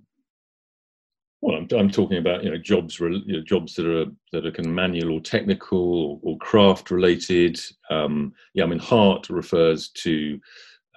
Well, 1.47 1.59
I'm, 1.59 1.69
I'm 1.79 1.91
talking 1.93 2.19
about 2.19 2.43
you 2.43 2.51
know 2.51 2.59
jobs 2.59 2.99
you 2.99 3.23
know, 3.25 3.41
jobs 3.41 3.77
that 3.77 3.87
are 3.87 4.11
that 4.33 4.45
are 4.45 4.51
kind 4.51 4.67
of 4.67 4.73
manual 4.73 5.13
or 5.13 5.21
technical 5.21 5.79
or, 5.79 6.19
or 6.25 6.39
craft 6.39 6.91
related. 6.91 7.61
Um, 7.89 8.33
yeah, 8.55 8.65
I 8.65 8.67
mean 8.67 8.81
heart 8.81 9.31
refers 9.31 9.91
to 9.91 10.41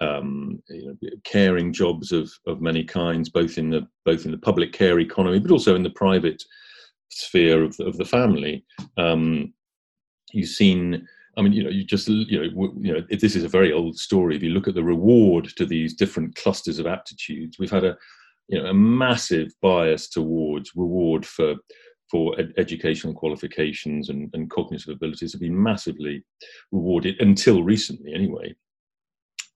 um, 0.00 0.60
you 0.68 0.98
know, 1.00 1.10
caring 1.22 1.72
jobs 1.72 2.10
of 2.10 2.32
of 2.48 2.60
many 2.60 2.82
kinds, 2.82 3.28
both 3.28 3.58
in 3.58 3.70
the 3.70 3.86
both 4.04 4.24
in 4.24 4.32
the 4.32 4.38
public 4.38 4.72
care 4.72 4.98
economy, 4.98 5.38
but 5.38 5.52
also 5.52 5.76
in 5.76 5.84
the 5.84 5.90
private 5.90 6.42
sphere 7.10 7.62
of 7.62 7.76
the, 7.76 7.84
of 7.84 7.96
the 7.96 8.04
family. 8.04 8.64
Um, 8.96 9.54
you've 10.32 10.48
seen. 10.48 11.06
I 11.36 11.42
mean, 11.42 11.52
you 11.52 11.62
know, 11.62 11.70
you 11.70 11.84
just, 11.84 12.08
you 12.08 12.38
know, 12.38 12.74
you 12.80 12.92
know, 12.92 13.06
this 13.08 13.36
is 13.36 13.44
a 13.44 13.48
very 13.48 13.72
old 13.72 13.96
story. 13.96 14.34
If 14.34 14.42
you 14.42 14.50
look 14.50 14.66
at 14.66 14.74
the 14.74 14.82
reward 14.82 15.48
to 15.56 15.64
these 15.64 15.94
different 15.94 16.34
clusters 16.34 16.80
of 16.80 16.88
aptitudes, 16.88 17.56
we've 17.56 17.70
had 17.70 17.84
a, 17.84 17.96
you 18.50 18.60
know 18.60 18.68
a 18.68 18.74
massive 18.74 19.52
bias 19.62 20.08
towards 20.08 20.72
reward 20.74 21.24
for 21.24 21.54
for 22.10 22.38
ed- 22.40 22.52
educational 22.58 23.14
qualifications 23.14 24.08
and, 24.08 24.28
and 24.34 24.50
cognitive 24.50 24.88
abilities 24.88 25.32
have 25.32 25.40
been 25.40 25.62
massively 25.62 26.24
rewarded 26.72 27.14
until 27.20 27.62
recently 27.62 28.12
anyway. 28.12 28.52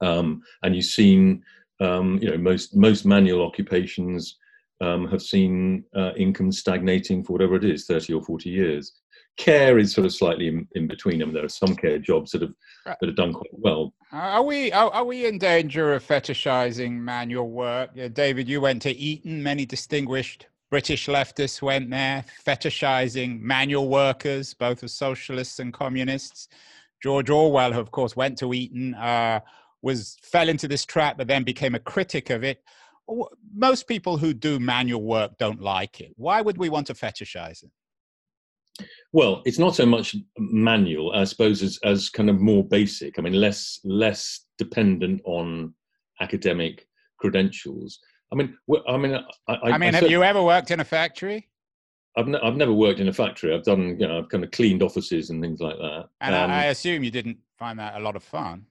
Um, 0.01 0.43
and 0.63 0.77
you've 0.77 0.85
seen 0.85 1.43
um, 1.81 2.19
you 2.23 2.31
know 2.31 2.39
most 2.39 2.77
most 2.77 3.05
manual 3.05 3.45
occupations 3.45 4.39
um, 4.81 5.09
have 5.09 5.23
seen 5.23 5.85
uh, 5.97 6.13
income 6.17 6.53
stagnating 6.53 7.25
for 7.25 7.33
whatever 7.33 7.57
it 7.57 7.65
is 7.65 7.87
30 7.87 8.13
or 8.15 8.23
40 8.23 8.51
years 8.51 8.93
care 9.37 9.79
is 9.79 9.93
sort 9.93 10.07
of 10.07 10.15
slightly 10.15 10.49
in, 10.49 10.67
in 10.75 10.87
between 10.87 11.19
them. 11.19 11.33
There 11.33 11.45
are 11.45 11.49
some 11.49 11.75
care 11.75 11.99
jobs 11.99 12.33
that 12.33 12.43
have 12.43 12.55
that 12.85 12.99
have 13.03 13.17
done 13.17 13.33
quite 13.33 13.51
well. 13.53 13.95
Are 14.13 14.43
we 14.43 14.73
are, 14.73 14.91
are 14.91 15.05
we 15.05 15.27
in 15.27 15.39
danger 15.39 15.95
of 15.95 16.07
fetishizing 16.07 16.93
manual 16.93 17.51
work? 17.51 17.91
Yeah, 17.95 18.09
David, 18.09 18.49
you 18.49 18.61
went 18.61 18.83
to 18.83 18.91
Eton. 18.91 19.43
Many 19.43 19.67
distinguished 19.67 20.47
British 20.71 21.07
leftists 21.07 21.63
went 21.63 21.91
there, 21.91 22.25
fetishizing 22.47 23.41
manual 23.41 23.89
workers, 23.89 24.55
both 24.55 24.83
as 24.83 24.93
socialists 24.93 25.59
and 25.59 25.73
communists. 25.73 26.49
George 27.03 27.31
Orwell, 27.31 27.73
who 27.73 27.81
of 27.81 27.91
course 27.91 28.17
went 28.17 28.39
to 28.39 28.55
Eton, 28.55 28.95
uh, 28.95 29.41
was 29.83 30.17
fell 30.23 30.49
into 30.49 30.67
this 30.67 30.85
trap, 30.85 31.19
but 31.19 31.29
then 31.29 31.45
became 31.45 31.75
a 31.75 31.79
critic 31.79 32.31
of 32.31 32.43
it. 32.43 32.63
Most 33.55 33.87
people 33.87 34.17
who 34.17 34.33
do 34.33 34.59
manual 34.59 35.03
work 35.03 35.37
don't 35.39 35.61
like 35.61 36.01
it. 36.01 36.13
Why 36.17 36.41
would 36.41 36.57
we 36.57 36.71
want 36.71 36.87
to 36.87 36.95
fetishize 36.95 37.63
it? 37.63 37.71
Well, 39.13 39.43
it's 39.45 39.59
not 39.59 39.77
so 39.77 39.87
much 39.87 40.17
manual, 40.39 41.13
I 41.13 41.25
suppose, 41.25 41.63
as, 41.63 41.79
as 41.85 42.11
kind 42.11 42.29
of 42.29 42.41
more 42.41 42.65
basic. 42.65 43.19
I 43.19 43.23
mean, 43.23 43.35
less 43.35 43.79
less 43.85 44.47
dependent 44.59 45.21
on 45.25 45.75
academic 46.21 46.87
credentials. 47.19 48.01
I 48.33 48.37
mean, 48.37 48.57
I 48.89 48.97
mean, 48.97 49.15
I, 49.15 49.53
I, 49.53 49.71
I 49.73 49.79
mean, 49.79 49.95
have 49.95 50.11
you 50.11 50.25
ever 50.25 50.43
worked 50.43 50.71
in 50.73 50.81
a 50.81 50.85
factory? 50.85 51.49
I've, 52.17 52.29
ne- 52.29 52.41
I've 52.43 52.57
never 52.57 52.73
worked 52.73 53.01
in 53.01 53.09
a 53.09 53.13
factory. 53.13 53.55
I've 53.55 53.65
done, 53.65 53.97
you 53.99 54.07
know, 54.07 54.19
I've 54.19 54.29
kind 54.29 54.45
of 54.45 54.51
cleaned 54.51 54.83
offices 54.83 55.31
and 55.31 55.43
things 55.43 55.61
like 55.61 55.77
that. 55.77 56.07
And 56.21 56.35
um, 56.35 56.51
I 56.51 56.67
assume 56.67 57.03
you 57.03 57.11
didn't 57.11 57.39
find 57.59 57.79
that 57.79 57.97
a 57.97 58.01
lot 58.01 58.17
of 58.17 58.23
fun. 58.23 58.67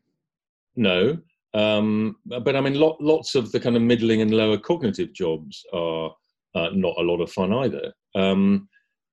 No, 0.76 1.18
um, 1.54 2.16
but 2.26 2.56
I 2.56 2.62
mean, 2.62 2.76
lot, 2.76 3.00
lots 3.00 3.36
of 3.36 3.52
the 3.52 3.60
kind 3.60 3.76
of 3.76 3.82
middling 3.82 4.22
and 4.22 4.32
lower 4.32 4.58
cognitive 4.58 5.14
jobs 5.14 5.64
are 5.72 6.12
uh, 6.56 6.70
not 6.74 6.96
a 6.98 7.04
lot 7.04 7.22
of 7.22 7.32
fun 7.32 7.54
either. 7.54 7.94
Um, 8.16 8.68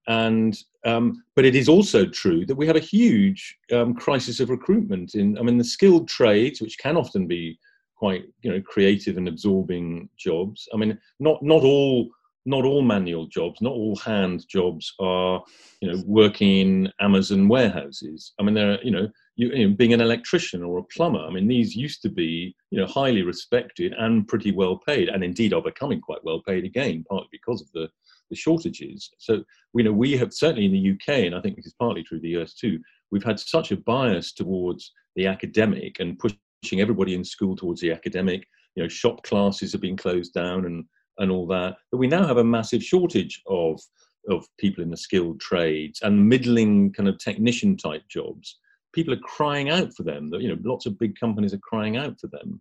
and 0.08 0.58
um, 0.86 1.22
but 1.36 1.44
it 1.44 1.54
is 1.54 1.68
also 1.68 2.06
true 2.06 2.46
that 2.46 2.56
we 2.56 2.66
have 2.66 2.76
a 2.76 2.80
huge 2.80 3.58
um, 3.72 3.94
crisis 3.94 4.40
of 4.40 4.50
recruitment 4.50 5.14
in 5.14 5.36
i 5.38 5.42
mean 5.42 5.58
the 5.58 5.64
skilled 5.64 6.08
trades 6.08 6.60
which 6.60 6.78
can 6.78 6.96
often 6.96 7.26
be 7.26 7.58
quite 8.00 8.24
you 8.42 8.50
know 8.50 8.60
creative 8.62 9.18
and 9.18 9.28
absorbing 9.28 10.08
jobs. 10.16 10.66
I 10.74 10.76
mean 10.78 10.98
not 11.20 11.42
not 11.42 11.62
all 11.62 12.08
not 12.46 12.64
all 12.64 12.80
manual 12.80 13.26
jobs 13.26 13.60
not 13.60 13.74
all 13.74 13.94
hand 13.96 14.48
jobs 14.48 14.94
are 14.98 15.42
you 15.82 15.92
know 15.92 16.02
working 16.06 16.52
in 16.64 16.92
amazon 17.00 17.46
warehouses. 17.46 18.32
I 18.40 18.42
mean 18.42 18.54
there 18.54 18.72
are 18.72 18.78
you 18.82 18.90
know 18.90 19.06
you, 19.36 19.52
you 19.52 19.68
know, 19.68 19.74
being 19.76 19.92
an 19.92 20.00
electrician 20.00 20.62
or 20.62 20.78
a 20.78 20.88
plumber 20.94 21.20
i 21.20 21.30
mean 21.30 21.46
these 21.46 21.76
used 21.76 22.00
to 22.02 22.08
be 22.08 22.54
you 22.70 22.78
know 22.78 22.86
highly 22.86 23.22
respected 23.22 23.92
and 23.98 24.26
pretty 24.26 24.50
well 24.50 24.76
paid 24.88 25.08
and 25.08 25.22
indeed 25.22 25.52
are 25.52 25.62
becoming 25.62 26.00
quite 26.00 26.24
well 26.24 26.42
paid 26.48 26.64
again 26.64 27.04
partly 27.08 27.28
because 27.30 27.60
of 27.62 27.70
the 27.72 27.86
the 28.30 28.36
shortages. 28.36 29.10
So, 29.18 29.44
you 29.74 29.84
know, 29.84 29.92
we 29.92 30.16
have 30.16 30.32
certainly 30.32 30.66
in 30.66 30.72
the 30.72 30.92
UK, 30.92 31.26
and 31.26 31.34
I 31.34 31.40
think 31.40 31.56
this 31.56 31.66
is 31.66 31.74
partly 31.78 32.02
true 32.02 32.20
the 32.20 32.40
US 32.40 32.54
too, 32.54 32.80
we've 33.10 33.24
had 33.24 33.38
such 33.40 33.72
a 33.72 33.76
bias 33.76 34.32
towards 34.32 34.92
the 35.16 35.26
academic 35.26 36.00
and 36.00 36.18
pushing 36.18 36.80
everybody 36.80 37.14
in 37.14 37.24
school 37.24 37.56
towards 37.56 37.80
the 37.80 37.92
academic. 37.92 38.46
You 38.76 38.84
know, 38.84 38.88
shop 38.88 39.22
classes 39.24 39.72
have 39.72 39.80
been 39.80 39.96
closed 39.96 40.32
down 40.32 40.66
and 40.66 40.84
and 41.18 41.30
all 41.30 41.46
that. 41.48 41.76
But 41.90 41.98
we 41.98 42.06
now 42.06 42.26
have 42.26 42.38
a 42.38 42.44
massive 42.44 42.82
shortage 42.82 43.42
of 43.46 43.80
of 44.28 44.46
people 44.58 44.82
in 44.82 44.90
the 44.90 44.96
skilled 44.96 45.40
trades 45.40 46.00
and 46.02 46.28
middling 46.28 46.92
kind 46.92 47.08
of 47.08 47.18
technician 47.18 47.76
type 47.76 48.02
jobs. 48.08 48.58
People 48.92 49.14
are 49.14 49.20
crying 49.20 49.70
out 49.70 49.94
for 49.94 50.02
them. 50.02 50.30
You 50.34 50.48
know, 50.48 50.58
lots 50.62 50.86
of 50.86 50.98
big 50.98 51.18
companies 51.18 51.54
are 51.54 51.58
crying 51.58 51.96
out 51.96 52.20
for 52.20 52.26
them. 52.28 52.60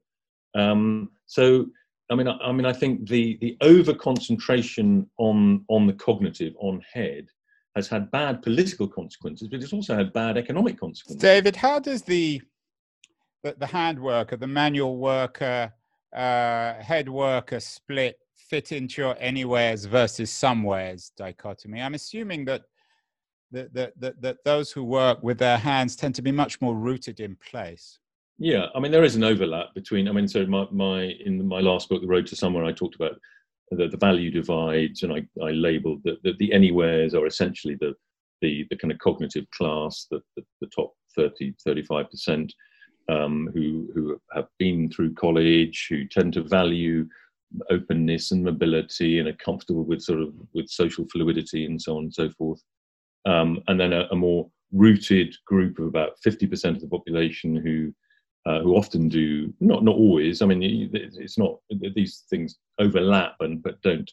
Um, 0.56 1.12
so 1.26 1.68
I 2.10 2.16
mean, 2.16 2.28
I, 2.28 2.38
I 2.38 2.52
mean, 2.52 2.66
I 2.66 2.74
think 2.74 3.08
the 3.08 3.38
the 3.42 3.58
over 3.62 3.94
concentration 3.94 5.10
on 5.18 5.64
on 5.68 5.88
the 5.88 5.94
cognitive 5.94 6.54
on 6.60 6.84
head 6.92 7.28
has 7.76 7.88
had 7.88 8.10
bad 8.12 8.42
political 8.42 8.88
consequences, 8.88 9.48
but 9.48 9.62
it's 9.62 9.74
also 9.74 9.96
had 9.96 10.12
bad 10.12 10.38
economic 10.38 10.80
consequences. 10.80 11.22
David, 11.22 11.56
how 11.56 11.80
does 11.80 12.02
the 12.02 12.42
the, 13.44 13.56
the 13.58 13.68
hand 13.68 14.00
worker, 14.00 14.36
the 14.36 14.48
manual 14.48 14.98
worker, 14.98 15.72
uh, 16.14 16.74
head 16.74 17.08
worker 17.08 17.60
split 17.60 18.20
fit 18.36 18.72
into 18.72 19.02
your 19.02 19.16
anywheres 19.20 19.86
versus 19.86 20.32
somewheres 20.32 21.12
dichotomy? 21.16 21.82
I'm 21.82 21.94
assuming 21.94 22.46
that 22.46 22.64
that, 23.52 23.74
that, 23.74 24.00
that, 24.00 24.22
that 24.22 24.38
those 24.46 24.72
who 24.72 24.84
work 24.84 25.24
with 25.24 25.40
their 25.40 25.58
hands 25.58 25.96
tend 25.96 26.16
to 26.16 26.22
be 26.22 26.32
much 26.32 26.62
more 26.62 26.76
rooted 26.76 27.20
in 27.20 27.36
place. 27.36 27.98
Yeah, 28.40 28.68
I 28.74 28.80
mean 28.80 28.92
there 28.92 29.04
is 29.04 29.16
an 29.16 29.24
overlap 29.24 29.74
between. 29.76 30.08
I 30.08 30.14
mean, 30.14 30.28
so 30.28 30.46
my, 30.46 30.66
my 30.72 31.02
in 31.26 31.46
my 31.46 31.60
last 31.60 31.90
book, 31.90 32.02
The 32.02 32.08
Road 32.08 32.26
to 32.28 32.36
Somewhere, 32.38 32.64
I 32.64 32.72
talked 32.72 32.96
about 32.96 33.20
the, 33.70 33.90
the 33.90 33.98
value 33.98 34.32
divides, 34.32 35.04
and 35.04 35.12
I, 35.12 35.28
I 35.44 35.52
labelled 35.52 36.02
that 36.06 36.24
the, 36.24 36.34
the 36.40 36.54
anywheres 36.54 37.14
are 37.14 37.28
essentially 37.28 37.76
the 37.80 37.94
the, 38.42 38.66
the 38.70 38.78
kind 38.78 38.94
of 38.94 39.00
cognitive 39.00 39.46
class, 39.52 40.08
the, 40.10 40.22
the, 40.38 40.44
the 40.62 40.68
top 40.68 40.94
30, 41.18 41.54
35 41.66 42.10
percent 42.10 42.54
um, 43.10 43.50
who 43.54 43.90
who 43.94 44.20
have 44.34 44.48
been 44.58 44.90
through 44.90 45.14
college, 45.16 45.88
who 45.90 46.06
tend 46.06 46.34
to 46.34 46.42
value 46.42 47.06
openness 47.70 48.32
and 48.32 48.44
mobility 48.44 49.20
and 49.20 49.28
are 49.28 49.34
comfortable 49.34 49.84
with 49.84 50.02
sort 50.02 50.22
of 50.22 50.34
with 50.54 50.70
social 50.70 51.06
fluidity 51.12 51.66
and 51.66 51.82
so 51.82 51.98
on 51.98 52.04
and 52.04 52.14
so 52.14 52.30
forth. 52.30 52.64
Um, 53.26 53.62
and 53.68 53.78
then 53.78 53.92
a, 53.92 54.08
a, 54.12 54.16
more 54.16 54.50
rooted 54.72 55.36
group 55.46 55.78
of 55.78 55.88
about 55.88 56.12
50% 56.26 56.76
of 56.76 56.80
the 56.80 56.88
population 56.88 57.56
who 57.56 57.94
uh, 58.46 58.62
who 58.62 58.76
often 58.76 59.10
do 59.10 59.54
not 59.60 59.84
not 59.84 59.96
always. 59.96 60.42
I 60.42 60.46
mean, 60.46 60.90
it's 60.94 61.38
not 61.38 61.58
these 61.96 62.24
things 62.30 62.58
overlap 62.80 63.36
and 63.42 63.62
but 63.62 63.82
don't 63.82 64.10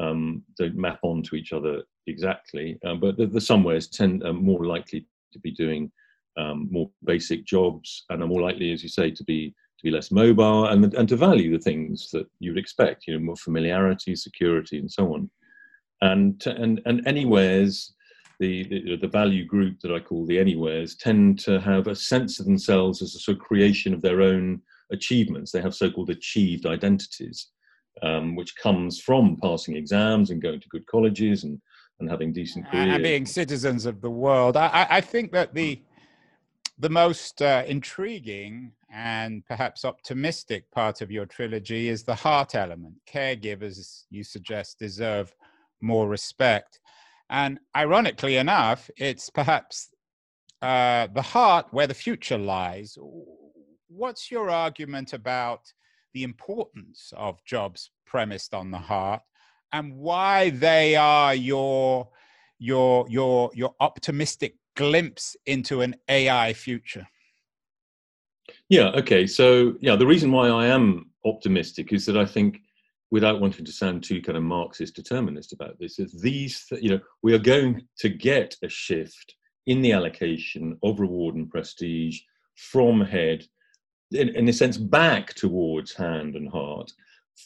um, 0.00 0.42
don't 0.58 0.76
map 0.76 1.00
onto 1.02 1.36
each 1.36 1.52
other 1.52 1.82
exactly. 2.06 2.78
Um, 2.84 3.00
but 3.00 3.16
the, 3.16 3.26
the 3.26 3.40
somewheres 3.40 3.88
tend 3.88 4.24
are 4.24 4.32
more 4.32 4.64
likely 4.64 5.06
to 5.32 5.38
be 5.38 5.52
doing 5.52 5.90
um, 6.38 6.68
more 6.70 6.90
basic 7.04 7.44
jobs 7.44 8.04
and 8.10 8.22
are 8.22 8.28
more 8.28 8.40
likely, 8.40 8.72
as 8.72 8.82
you 8.82 8.88
say, 8.88 9.10
to 9.10 9.24
be 9.24 9.50
to 9.50 9.84
be 9.84 9.90
less 9.90 10.10
mobile 10.10 10.66
and 10.66 10.94
and 10.94 11.08
to 11.08 11.16
value 11.16 11.50
the 11.52 11.62
things 11.62 12.10
that 12.10 12.26
you 12.40 12.52
would 12.52 12.58
expect. 12.58 13.06
You 13.06 13.14
know, 13.14 13.24
more 13.24 13.36
familiarity, 13.36 14.16
security, 14.16 14.78
and 14.78 14.90
so 14.90 15.14
on. 15.14 15.30
And 16.00 16.42
and 16.46 16.80
and 16.84 17.06
anywheres 17.06 17.94
the, 18.42 18.64
the, 18.64 18.96
the 18.96 19.08
value 19.08 19.44
group 19.44 19.80
that 19.80 19.92
I 19.92 20.00
call 20.00 20.26
the 20.26 20.38
anywheres 20.38 20.96
tend 20.96 21.38
to 21.40 21.60
have 21.60 21.86
a 21.86 21.94
sense 21.94 22.40
of 22.40 22.46
themselves 22.46 23.00
as 23.00 23.14
a 23.14 23.20
sort 23.20 23.38
of 23.38 23.42
creation 23.44 23.94
of 23.94 24.02
their 24.02 24.20
own 24.20 24.60
achievements. 24.90 25.52
They 25.52 25.60
have 25.60 25.74
so-called 25.74 26.10
achieved 26.10 26.66
identities, 26.66 27.48
um, 28.02 28.34
which 28.34 28.56
comes 28.56 29.00
from 29.00 29.38
passing 29.40 29.76
exams 29.76 30.30
and 30.30 30.42
going 30.42 30.60
to 30.60 30.68
good 30.68 30.86
colleges 30.86 31.44
and 31.44 31.60
and 32.00 32.10
having 32.10 32.32
decent 32.32 32.68
careers 32.68 32.94
and 32.94 33.02
being 33.04 33.26
citizens 33.26 33.86
of 33.86 34.00
the 34.00 34.10
world. 34.10 34.56
I, 34.56 34.86
I 34.90 35.00
think 35.00 35.30
that 35.32 35.54
the 35.54 35.80
the 36.78 36.88
most 36.88 37.40
uh, 37.42 37.62
intriguing 37.66 38.72
and 38.90 39.44
perhaps 39.46 39.84
optimistic 39.84 40.68
part 40.72 41.00
of 41.00 41.12
your 41.12 41.26
trilogy 41.26 41.88
is 41.88 42.02
the 42.02 42.14
heart 42.14 42.56
element. 42.56 42.94
Caregivers, 43.06 44.04
you 44.10 44.24
suggest, 44.24 44.80
deserve 44.80 45.32
more 45.80 46.08
respect. 46.08 46.80
And 47.32 47.58
ironically 47.74 48.36
enough, 48.36 48.90
it's 48.98 49.30
perhaps 49.30 49.88
uh, 50.60 51.08
the 51.14 51.22
heart 51.22 51.66
where 51.70 51.86
the 51.86 51.94
future 51.94 52.36
lies. 52.36 52.98
What's 53.88 54.30
your 54.30 54.50
argument 54.50 55.14
about 55.14 55.72
the 56.12 56.24
importance 56.24 57.10
of 57.16 57.42
jobs 57.46 57.90
premised 58.04 58.52
on 58.52 58.70
the 58.70 58.78
heart 58.78 59.22
and 59.72 59.96
why 59.96 60.50
they 60.50 60.94
are 60.94 61.34
your 61.34 62.10
your 62.58 63.06
your 63.08 63.50
your 63.54 63.74
optimistic 63.80 64.56
glimpse 64.76 65.34
into 65.46 65.80
an 65.80 65.96
AI 66.10 66.52
future? 66.52 67.08
Yeah, 68.68 68.90
okay. 68.90 69.26
So, 69.26 69.76
yeah, 69.80 69.96
the 69.96 70.06
reason 70.06 70.32
why 70.32 70.48
I 70.48 70.66
am 70.66 71.10
optimistic 71.24 71.94
is 71.94 72.04
that 72.06 72.18
I 72.18 72.26
think 72.26 72.60
without 73.12 73.42
wanting 73.42 73.64
to 73.66 73.70
sound 73.70 74.02
too 74.02 74.22
kind 74.22 74.38
of 74.38 74.42
Marxist 74.42 74.96
determinist 74.96 75.52
about 75.52 75.78
this, 75.78 75.98
is 75.98 76.22
these, 76.22 76.64
you 76.80 76.88
know, 76.88 77.00
we 77.22 77.34
are 77.34 77.38
going 77.38 77.86
to 77.98 78.08
get 78.08 78.56
a 78.62 78.68
shift 78.68 79.34
in 79.66 79.82
the 79.82 79.92
allocation 79.92 80.78
of 80.82 80.98
reward 80.98 81.34
and 81.34 81.50
prestige 81.50 82.20
from 82.56 83.02
head, 83.02 83.44
in, 84.12 84.30
in 84.30 84.48
a 84.48 84.52
sense, 84.52 84.78
back 84.78 85.34
towards 85.34 85.92
hand 85.92 86.36
and 86.36 86.50
heart, 86.50 86.90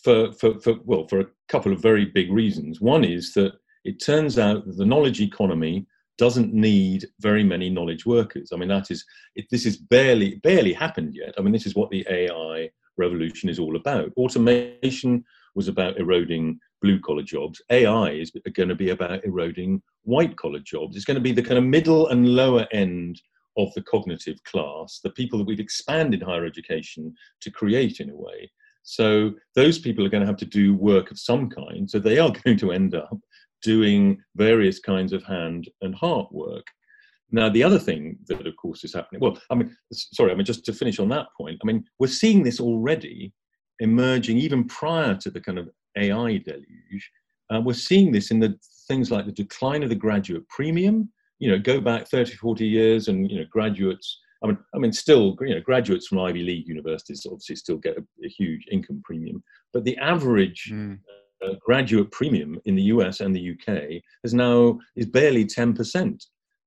for, 0.04 0.32
for, 0.34 0.56
for 0.60 0.76
well, 0.84 1.08
for 1.08 1.18
a 1.18 1.26
couple 1.48 1.72
of 1.72 1.82
very 1.82 2.04
big 2.04 2.30
reasons. 2.30 2.80
One 2.80 3.02
is 3.02 3.34
that 3.34 3.54
it 3.84 4.00
turns 4.00 4.38
out 4.38 4.64
that 4.66 4.76
the 4.76 4.86
knowledge 4.86 5.20
economy 5.20 5.84
doesn't 6.16 6.54
need 6.54 7.06
very 7.18 7.42
many 7.42 7.70
knowledge 7.70 8.06
workers. 8.06 8.50
I 8.52 8.56
mean, 8.56 8.68
that 8.68 8.92
is, 8.92 9.04
it, 9.34 9.46
this 9.50 9.66
is 9.66 9.76
barely 9.76 10.36
barely 10.36 10.72
happened 10.72 11.16
yet. 11.16 11.34
I 11.36 11.42
mean, 11.42 11.52
this 11.52 11.66
is 11.66 11.74
what 11.74 11.90
the 11.90 12.06
AI 12.08 12.70
revolution 12.96 13.48
is 13.48 13.58
all 13.58 13.74
about. 13.74 14.12
Automation 14.16 15.24
was 15.56 15.66
about 15.66 15.98
eroding 15.98 16.60
blue 16.82 17.00
collar 17.00 17.22
jobs. 17.22 17.60
AI 17.70 18.10
is 18.10 18.30
going 18.54 18.68
to 18.68 18.74
be 18.74 18.90
about 18.90 19.24
eroding 19.24 19.82
white 20.04 20.36
collar 20.36 20.60
jobs. 20.60 20.94
It's 20.94 21.04
going 21.04 21.16
to 21.16 21.20
be 21.20 21.32
the 21.32 21.42
kind 21.42 21.58
of 21.58 21.64
middle 21.64 22.08
and 22.08 22.28
lower 22.28 22.68
end 22.72 23.20
of 23.56 23.72
the 23.74 23.82
cognitive 23.82 24.42
class, 24.44 25.00
the 25.02 25.10
people 25.10 25.38
that 25.38 25.46
we've 25.46 25.58
expanded 25.58 26.22
higher 26.22 26.44
education 26.44 27.12
to 27.40 27.50
create 27.50 28.00
in 28.00 28.10
a 28.10 28.16
way. 28.16 28.50
So 28.82 29.32
those 29.54 29.78
people 29.78 30.04
are 30.04 30.10
going 30.10 30.20
to 30.20 30.26
have 30.26 30.36
to 30.36 30.44
do 30.44 30.76
work 30.76 31.10
of 31.10 31.18
some 31.18 31.48
kind. 31.48 31.90
So 31.90 31.98
they 31.98 32.18
are 32.18 32.32
going 32.44 32.58
to 32.58 32.72
end 32.72 32.94
up 32.94 33.18
doing 33.62 34.18
various 34.36 34.78
kinds 34.78 35.12
of 35.12 35.24
hand 35.24 35.68
and 35.80 35.94
heart 35.94 36.30
work. 36.30 36.66
Now, 37.32 37.48
the 37.48 37.64
other 37.64 37.78
thing 37.78 38.18
that, 38.28 38.46
of 38.46 38.56
course, 38.56 38.84
is 38.84 38.94
happening, 38.94 39.20
well, 39.20 39.40
I 39.50 39.56
mean, 39.56 39.76
sorry, 39.92 40.30
I 40.30 40.34
mean, 40.36 40.44
just 40.44 40.64
to 40.66 40.72
finish 40.72 41.00
on 41.00 41.08
that 41.08 41.26
point, 41.36 41.58
I 41.60 41.66
mean, 41.66 41.84
we're 41.98 42.06
seeing 42.06 42.44
this 42.44 42.60
already 42.60 43.32
emerging 43.80 44.38
even 44.38 44.64
prior 44.64 45.14
to 45.16 45.30
the 45.30 45.40
kind 45.40 45.58
of 45.58 45.68
AI 45.96 46.38
deluge. 46.38 47.10
Uh, 47.50 47.60
we're 47.60 47.74
seeing 47.74 48.12
this 48.12 48.30
in 48.30 48.40
the 48.40 48.58
things 48.88 49.10
like 49.10 49.26
the 49.26 49.32
decline 49.32 49.82
of 49.82 49.88
the 49.88 49.94
graduate 49.94 50.48
premium. 50.48 51.10
You 51.38 51.50
know, 51.50 51.58
go 51.58 51.80
back 51.80 52.08
30, 52.08 52.34
40 52.34 52.66
years, 52.66 53.08
and 53.08 53.30
you 53.30 53.38
know, 53.38 53.46
graduates. 53.50 54.20
I 54.42 54.48
mean, 54.48 54.58
I 54.74 54.78
mean, 54.78 54.92
still, 54.92 55.36
you 55.40 55.54
know, 55.54 55.60
graduates 55.60 56.06
from 56.06 56.18
Ivy 56.20 56.42
League 56.42 56.68
universities 56.68 57.26
obviously 57.26 57.56
still 57.56 57.78
get 57.78 57.96
a, 57.96 58.04
a 58.24 58.28
huge 58.28 58.66
income 58.70 59.00
premium, 59.04 59.42
but 59.72 59.84
the 59.84 59.96
average 59.98 60.70
mm. 60.72 60.98
uh, 61.44 61.54
graduate 61.64 62.10
premium 62.10 62.60
in 62.66 62.74
the 62.74 62.82
US 62.82 63.20
and 63.20 63.34
the 63.34 63.52
UK 63.52 64.02
is 64.24 64.34
now 64.34 64.78
is 64.94 65.06
barely 65.06 65.44
10%. 65.44 66.22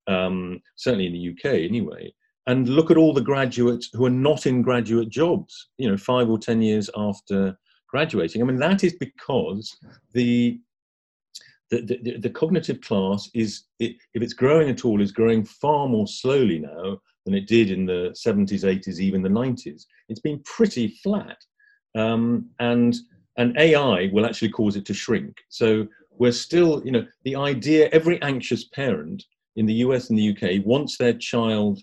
Um, 0.07 0.59
certainly 0.75 1.05
in 1.05 1.13
the 1.13 1.29
UK, 1.29 1.55
anyway 1.59 2.11
and 2.49 2.67
look 2.67 2.89
at 2.89 2.97
all 2.97 3.13
the 3.13 3.21
graduates 3.21 3.89
who 3.93 4.05
are 4.05 4.21
not 4.27 4.47
in 4.47 4.63
graduate 4.63 5.09
jobs 5.09 5.69
you 5.77 5.88
know 5.88 5.95
five 5.95 6.29
or 6.29 6.39
ten 6.39 6.62
years 6.62 6.89
after 6.97 7.57
graduating. 7.88 8.41
I 8.41 8.45
mean 8.45 8.57
that 8.57 8.83
is 8.83 8.95
because 8.99 9.77
the 10.13 10.59
the, 11.69 11.81
the, 11.81 12.17
the 12.17 12.29
cognitive 12.31 12.81
class 12.81 13.29
is 13.35 13.65
it, 13.77 13.95
if 14.15 14.23
it's 14.23 14.33
growing 14.33 14.69
at 14.69 14.83
all 14.83 15.01
is 15.01 15.12
growing 15.12 15.45
far 15.45 15.88
more 15.88 16.07
slowly 16.07 16.57
now 16.57 16.97
than 17.25 17.35
it 17.35 17.47
did 17.47 17.69
in 17.69 17.85
the 17.85 18.15
70s 18.25 18.63
80s 18.63 18.99
even 18.99 19.21
the 19.21 19.29
90s 19.29 19.85
it's 20.09 20.19
been 20.19 20.41
pretty 20.43 20.88
flat. 21.03 21.38
Um, 21.95 22.49
and 22.59 22.95
and 23.38 23.57
ai 23.59 24.09
will 24.12 24.25
actually 24.25 24.49
cause 24.49 24.75
it 24.75 24.85
to 24.85 24.93
shrink. 24.93 25.38
So 25.49 25.88
we're 26.17 26.31
still 26.31 26.81
you 26.83 26.91
know 26.91 27.05
the 27.25 27.35
idea 27.35 27.89
every 27.91 28.19
anxious 28.23 28.63
parent 28.69 29.23
in 29.55 29.67
the 29.67 29.75
us 29.75 30.09
and 30.09 30.17
the 30.17 30.29
uk 30.31 30.65
wants 30.65 30.97
their 30.97 31.13
child 31.13 31.79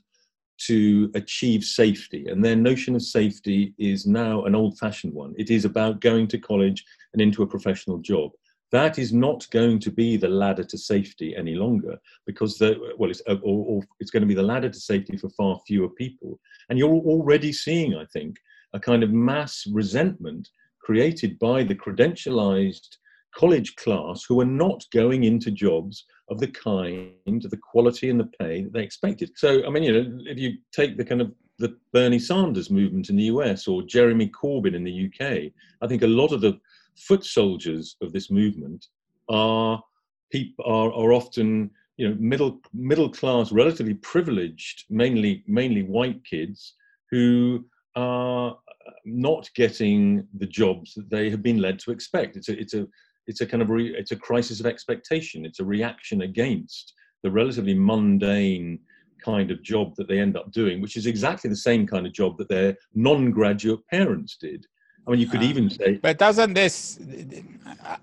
to 0.59 1.11
achieve 1.15 1.65
safety. 1.65 2.27
And 2.29 2.45
their 2.45 2.57
notion 2.57 2.95
of 2.95 3.03
safety 3.03 3.75
is 3.79 4.07
now 4.07 4.45
an 4.45 4.55
old 4.55 4.79
fashioned 4.79 5.13
one. 5.13 5.35
It 5.37 5.51
is 5.51 5.65
about 5.65 6.01
going 6.01 6.29
to 6.29 6.39
college 6.39 6.85
and 7.13 7.23
into 7.23 7.43
a 7.43 7.47
professional 7.47 7.99
job. 7.99 8.31
That 8.73 8.99
is 8.99 9.13
not 9.13 9.49
going 9.51 9.79
to 9.81 9.91
be 9.91 10.17
the 10.17 10.29
ladder 10.29 10.65
to 10.65 10.79
safety 10.79 11.37
any 11.37 11.55
longer 11.55 11.99
because 12.27 12.59
the, 12.59 12.77
well, 12.99 13.11
it's, 13.11 13.23
uh, 13.29 13.37
or, 13.43 13.65
or 13.67 13.83
it's 14.01 14.11
going 14.11 14.23
to 14.23 14.27
be 14.27 14.35
the 14.35 14.43
ladder 14.43 14.69
to 14.69 14.81
safety 14.81 15.17
for 15.17 15.31
far 15.31 15.61
fewer 15.67 15.89
people. 15.89 16.41
And 16.69 16.79
you're 16.79 16.91
already 16.91 17.53
seeing, 17.53 17.95
I 17.95 18.05
think, 18.07 18.37
a 18.73 18.81
kind 18.81 19.03
of 19.03 19.13
mass 19.13 19.65
resentment 19.73 20.49
created 20.81 21.39
by 21.39 21.63
the 21.63 21.75
credentialized 21.75 22.97
college 23.37 23.77
class 23.77 24.25
who 24.27 24.41
are 24.41 24.47
not 24.47 24.85
going 24.93 25.25
into 25.25 25.51
jobs 25.51 26.05
of 26.31 26.41
the 26.41 26.49
kind, 26.49 27.13
the 27.27 27.61
quality 27.71 28.11
and 28.11 28.19
the 28.19 28.31
pay 28.39 28.63
that 28.63 28.73
they 28.73 28.83
expected. 28.83 29.31
So, 29.37 29.65
I 29.67 29.71
mean, 29.71 29.83
you 29.83 29.93
know, 29.93 30.19
if 30.27 30.39
you 30.39 30.55
take 30.73 30.97
the 30.97 31.05
kind 31.05 31.21
of 31.21 31.33
the 31.59 31.77
Bernie 31.93 32.19
Sanders 32.19 32.71
movement 32.71 33.11
in 33.11 33.17
the 33.17 33.25
US 33.25 33.69
or 33.69 33.83
Jeremy 33.83 34.29
Corbyn 34.29 34.75
in 34.75 34.85
the 34.85 35.07
UK, 35.07 35.53
I 35.83 35.87
think 35.87 36.03
a 36.03 36.07
lot 36.07 36.33
of 36.33 36.41
the 36.41 36.59
foot 36.97 37.25
soldiers 37.25 37.97
of 38.01 38.13
this 38.13 38.31
movement 38.31 38.87
are 39.29 39.83
people 40.31 40.65
are, 40.67 40.93
are 40.93 41.13
often 41.13 41.71
you 41.97 42.09
know 42.09 42.17
middle 42.19 42.61
middle 42.73 43.11
class, 43.11 43.53
relatively 43.53 43.95
privileged, 43.95 44.85
mainly 44.91 45.45
mainly 45.47 45.83
white 45.83 46.25
kids 46.25 46.75
who 47.11 47.65
are 47.95 48.57
not 49.05 49.49
getting 49.55 50.27
the 50.39 50.47
jobs 50.47 50.95
that 50.95 51.09
they 51.11 51.31
have 51.31 51.43
been 51.43 51.59
led 51.59 51.79
to 51.81 51.91
expect. 51.91 52.37
It's 52.37 52.49
a 52.49 52.59
it's 52.59 52.75
a 52.75 52.87
it's 53.27 53.41
a 53.41 53.47
kind 53.47 53.63
of 53.63 53.71
re, 53.71 53.95
it's 53.97 54.13
a 54.13 54.17
crisis 54.17 54.61
of 54.61 54.67
expectation. 54.67 55.45
It's 55.45 55.61
a 55.61 55.65
reaction 55.65 56.23
against 56.23 56.95
the 57.23 57.31
relatively 57.31 57.75
mundane 57.75 58.79
kind 59.25 59.51
of 59.51 59.63
job 59.63 59.95
that 59.97 60.09
they 60.09 60.19
end 60.19 60.37
up 60.37 60.53
doing, 60.53 60.81
which 60.81 60.97
is 60.97 61.07
exactly 61.07 61.51
the 61.51 61.57
same 61.57 61.87
kind 61.87 62.07
of 62.07 62.13
job 62.13 62.39
that 62.39 62.49
their 62.49 62.77
non-graduate 62.95 63.81
parents 63.89 64.37
did. 64.41 64.65
I 65.07 65.11
mean, 65.11 65.21
you 65.21 65.29
could 65.29 65.41
uh, 65.41 65.45
even 65.45 65.71
say. 65.71 65.99
But 66.03 66.19
doesn't 66.19 66.55
this? 66.55 66.99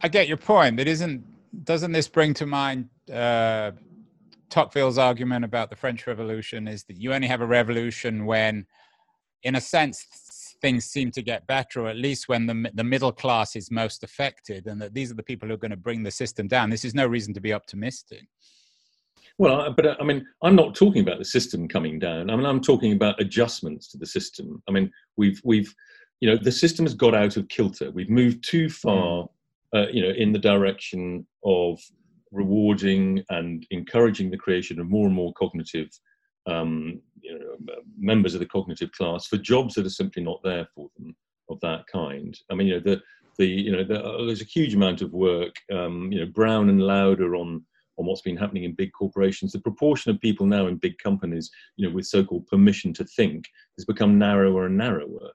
I 0.01 0.07
get 0.07 0.27
your 0.27 0.37
point. 0.37 0.77
But 0.77 0.87
isn't 0.87 1.23
doesn't 1.63 1.91
this 1.91 2.07
bring 2.07 2.33
to 2.35 2.45
mind 2.45 2.89
uh, 3.11 3.71
Tocqueville's 4.49 4.97
argument 4.97 5.45
about 5.45 5.69
the 5.69 5.75
French 5.75 6.07
Revolution? 6.07 6.67
Is 6.67 6.83
that 6.85 6.97
you 6.97 7.13
only 7.13 7.27
have 7.27 7.41
a 7.41 7.45
revolution 7.45 8.25
when 8.25 8.65
in 9.43 9.55
a 9.55 9.61
sense, 9.61 10.22
things 10.63 10.85
seem 10.85 11.11
to 11.11 11.21
get 11.21 11.45
better, 11.45 11.81
or 11.81 11.89
at 11.89 11.97
least 11.97 12.29
when 12.29 12.47
the, 12.47 12.71
the 12.73 12.83
middle 12.83 13.11
class 13.11 13.55
is 13.55 13.69
most 13.69 14.03
affected, 14.03 14.65
and 14.65 14.81
that 14.81 14.93
these 14.93 15.11
are 15.11 15.15
the 15.15 15.21
people 15.21 15.47
who 15.47 15.53
are 15.53 15.57
going 15.65 15.71
to 15.71 15.77
bring 15.77 16.01
the 16.01 16.09
system 16.09 16.47
down. 16.47 16.69
This 16.69 16.85
is 16.85 16.95
no 16.95 17.05
reason 17.05 17.33
to 17.33 17.41
be 17.41 17.53
optimistic. 17.53 18.25
Well, 19.37 19.73
but 19.75 19.99
I 19.99 20.03
mean, 20.03 20.25
I'm 20.41 20.55
not 20.55 20.73
talking 20.73 21.01
about 21.01 21.19
the 21.19 21.25
system 21.25 21.67
coming 21.67 21.99
down. 21.99 22.29
I 22.29 22.35
mean, 22.35 22.45
I'm 22.45 22.61
talking 22.61 22.93
about 22.93 23.19
adjustments 23.19 23.89
to 23.89 23.97
the 23.97 24.05
system. 24.05 24.63
I 24.69 24.71
mean, 24.71 24.89
we've 25.17 25.41
we've, 25.43 25.73
you 26.21 26.29
know, 26.29 26.37
the 26.41 26.51
system 26.51 26.85
has 26.85 26.93
got 26.93 27.13
out 27.13 27.35
of 27.35 27.49
kilter. 27.49 27.91
We've 27.91 28.09
moved 28.09 28.47
too 28.47 28.69
far, 28.69 29.23
hmm. 29.73 29.77
uh, 29.77 29.87
you 29.87 30.01
know, 30.01 30.13
in 30.15 30.31
the 30.31 30.39
direction 30.39 31.27
of 31.43 31.79
rewarding 32.31 33.21
and 33.29 33.65
encouraging 33.69 34.31
the 34.31 34.37
creation 34.37 34.79
of 34.79 34.89
more 34.89 35.07
and 35.07 35.15
more 35.15 35.33
cognitive 35.33 35.89
um, 36.45 37.01
you 37.21 37.39
know, 37.39 37.75
members 37.97 38.33
of 38.33 38.39
the 38.39 38.45
cognitive 38.45 38.91
class 38.91 39.27
for 39.27 39.37
jobs 39.37 39.75
that 39.75 39.85
are 39.85 39.89
simply 39.89 40.23
not 40.23 40.41
there 40.43 40.67
for 40.75 40.89
them 40.97 41.15
of 41.49 41.59
that 41.61 41.85
kind. 41.87 42.37
I 42.49 42.55
mean, 42.55 42.67
you 42.67 42.75
know, 42.75 42.79
the 42.79 43.01
the 43.37 43.47
you 43.47 43.71
know 43.71 43.83
the, 43.83 44.03
uh, 44.03 44.25
there's 44.25 44.41
a 44.41 44.45
huge 44.45 44.73
amount 44.73 45.01
of 45.01 45.13
work, 45.13 45.55
um, 45.71 46.11
you 46.11 46.19
know, 46.19 46.31
Brown 46.31 46.69
and 46.69 46.81
Lauder 46.81 47.35
on 47.35 47.63
on 47.97 48.05
what's 48.05 48.21
been 48.21 48.37
happening 48.37 48.63
in 48.63 48.73
big 48.73 48.91
corporations. 48.91 49.51
The 49.51 49.59
proportion 49.59 50.11
of 50.11 50.19
people 50.19 50.45
now 50.45 50.67
in 50.67 50.77
big 50.77 50.97
companies, 50.97 51.51
you 51.77 51.87
know, 51.87 51.93
with 51.93 52.07
so-called 52.07 52.47
permission 52.47 52.91
to 52.93 53.05
think, 53.05 53.45
has 53.77 53.85
become 53.85 54.17
narrower 54.17 54.65
and 54.65 54.77
narrower. 54.77 55.29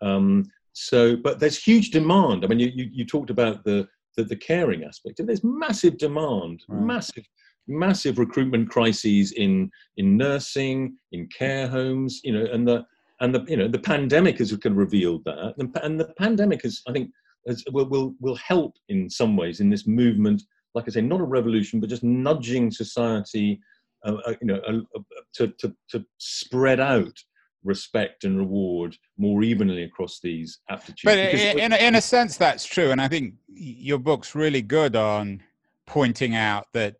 Um, 0.00 0.44
so, 0.72 1.16
but 1.16 1.40
there's 1.40 1.62
huge 1.62 1.90
demand. 1.90 2.44
I 2.44 2.48
mean, 2.48 2.58
you 2.58 2.70
you, 2.74 2.88
you 2.92 3.04
talked 3.04 3.30
about 3.30 3.64
the, 3.64 3.88
the 4.16 4.24
the 4.24 4.36
caring 4.36 4.84
aspect, 4.84 5.20
and 5.20 5.28
there's 5.28 5.44
massive 5.44 5.98
demand, 5.98 6.64
right. 6.68 6.82
massive 6.84 7.24
massive 7.66 8.18
recruitment 8.18 8.68
crises 8.70 9.32
in 9.32 9.70
in 9.96 10.16
nursing, 10.16 10.96
in 11.12 11.28
care 11.28 11.68
homes, 11.68 12.20
you 12.24 12.32
know, 12.32 12.46
and 12.52 12.66
the 12.66 12.84
and 13.20 13.34
the 13.34 13.44
you 13.48 13.56
know 13.56 13.68
the 13.68 13.78
pandemic 13.78 14.38
has 14.38 14.50
kind 14.50 14.72
of 14.72 14.76
revealed 14.76 15.24
that, 15.24 15.54
and 15.82 16.00
the 16.00 16.12
pandemic 16.18 16.62
has, 16.62 16.82
I 16.88 16.92
think, 16.92 17.10
has, 17.46 17.64
will 17.72 17.88
will 17.88 18.14
will 18.20 18.36
help 18.36 18.74
in 18.88 19.08
some 19.08 19.36
ways 19.36 19.60
in 19.60 19.70
this 19.70 19.86
movement. 19.86 20.42
Like 20.74 20.84
I 20.88 20.90
say, 20.90 21.00
not 21.00 21.20
a 21.20 21.24
revolution, 21.24 21.80
but 21.80 21.88
just 21.88 22.02
nudging 22.02 22.70
society, 22.70 23.60
uh, 24.04 24.16
uh, 24.26 24.34
you 24.40 24.48
know, 24.48 24.60
uh, 24.66 25.00
to, 25.34 25.48
to 25.58 25.74
to 25.90 26.04
spread 26.18 26.80
out 26.80 27.16
respect 27.62 28.24
and 28.24 28.36
reward 28.36 28.94
more 29.16 29.42
evenly 29.42 29.84
across 29.84 30.20
these 30.20 30.58
aptitudes. 30.68 31.02
But 31.04 31.18
in, 31.18 31.58
in, 31.58 31.72
in 31.72 31.94
a 31.94 32.00
sense, 32.00 32.36
that's 32.36 32.66
true, 32.66 32.90
and 32.90 33.00
I 33.00 33.08
think 33.08 33.34
your 33.48 33.98
book's 33.98 34.34
really 34.34 34.62
good 34.62 34.96
on 34.96 35.42
pointing 35.86 36.34
out 36.34 36.66
that 36.72 36.96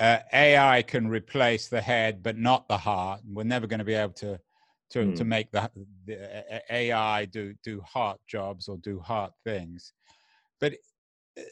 uh, 0.00 0.18
AI 0.32 0.82
can 0.82 1.08
replace 1.08 1.68
the 1.68 1.80
head, 1.80 2.22
but 2.22 2.36
not 2.36 2.68
the 2.68 2.76
heart. 2.76 3.20
We're 3.26 3.44
never 3.44 3.66
going 3.66 3.78
to 3.78 3.84
be 3.84 3.94
able 3.94 4.14
to 4.14 4.38
to, 4.90 5.00
mm. 5.00 5.16
to 5.16 5.22
hmm. 5.24 5.28
make 5.28 5.50
the, 5.50 5.68
the, 6.06 6.62
AI 6.70 7.24
do 7.24 7.54
do 7.64 7.80
heart 7.80 8.20
jobs 8.28 8.68
or 8.68 8.76
do 8.78 9.00
heart 9.00 9.32
things. 9.44 9.92
But 10.60 10.74
uh, 11.36 11.42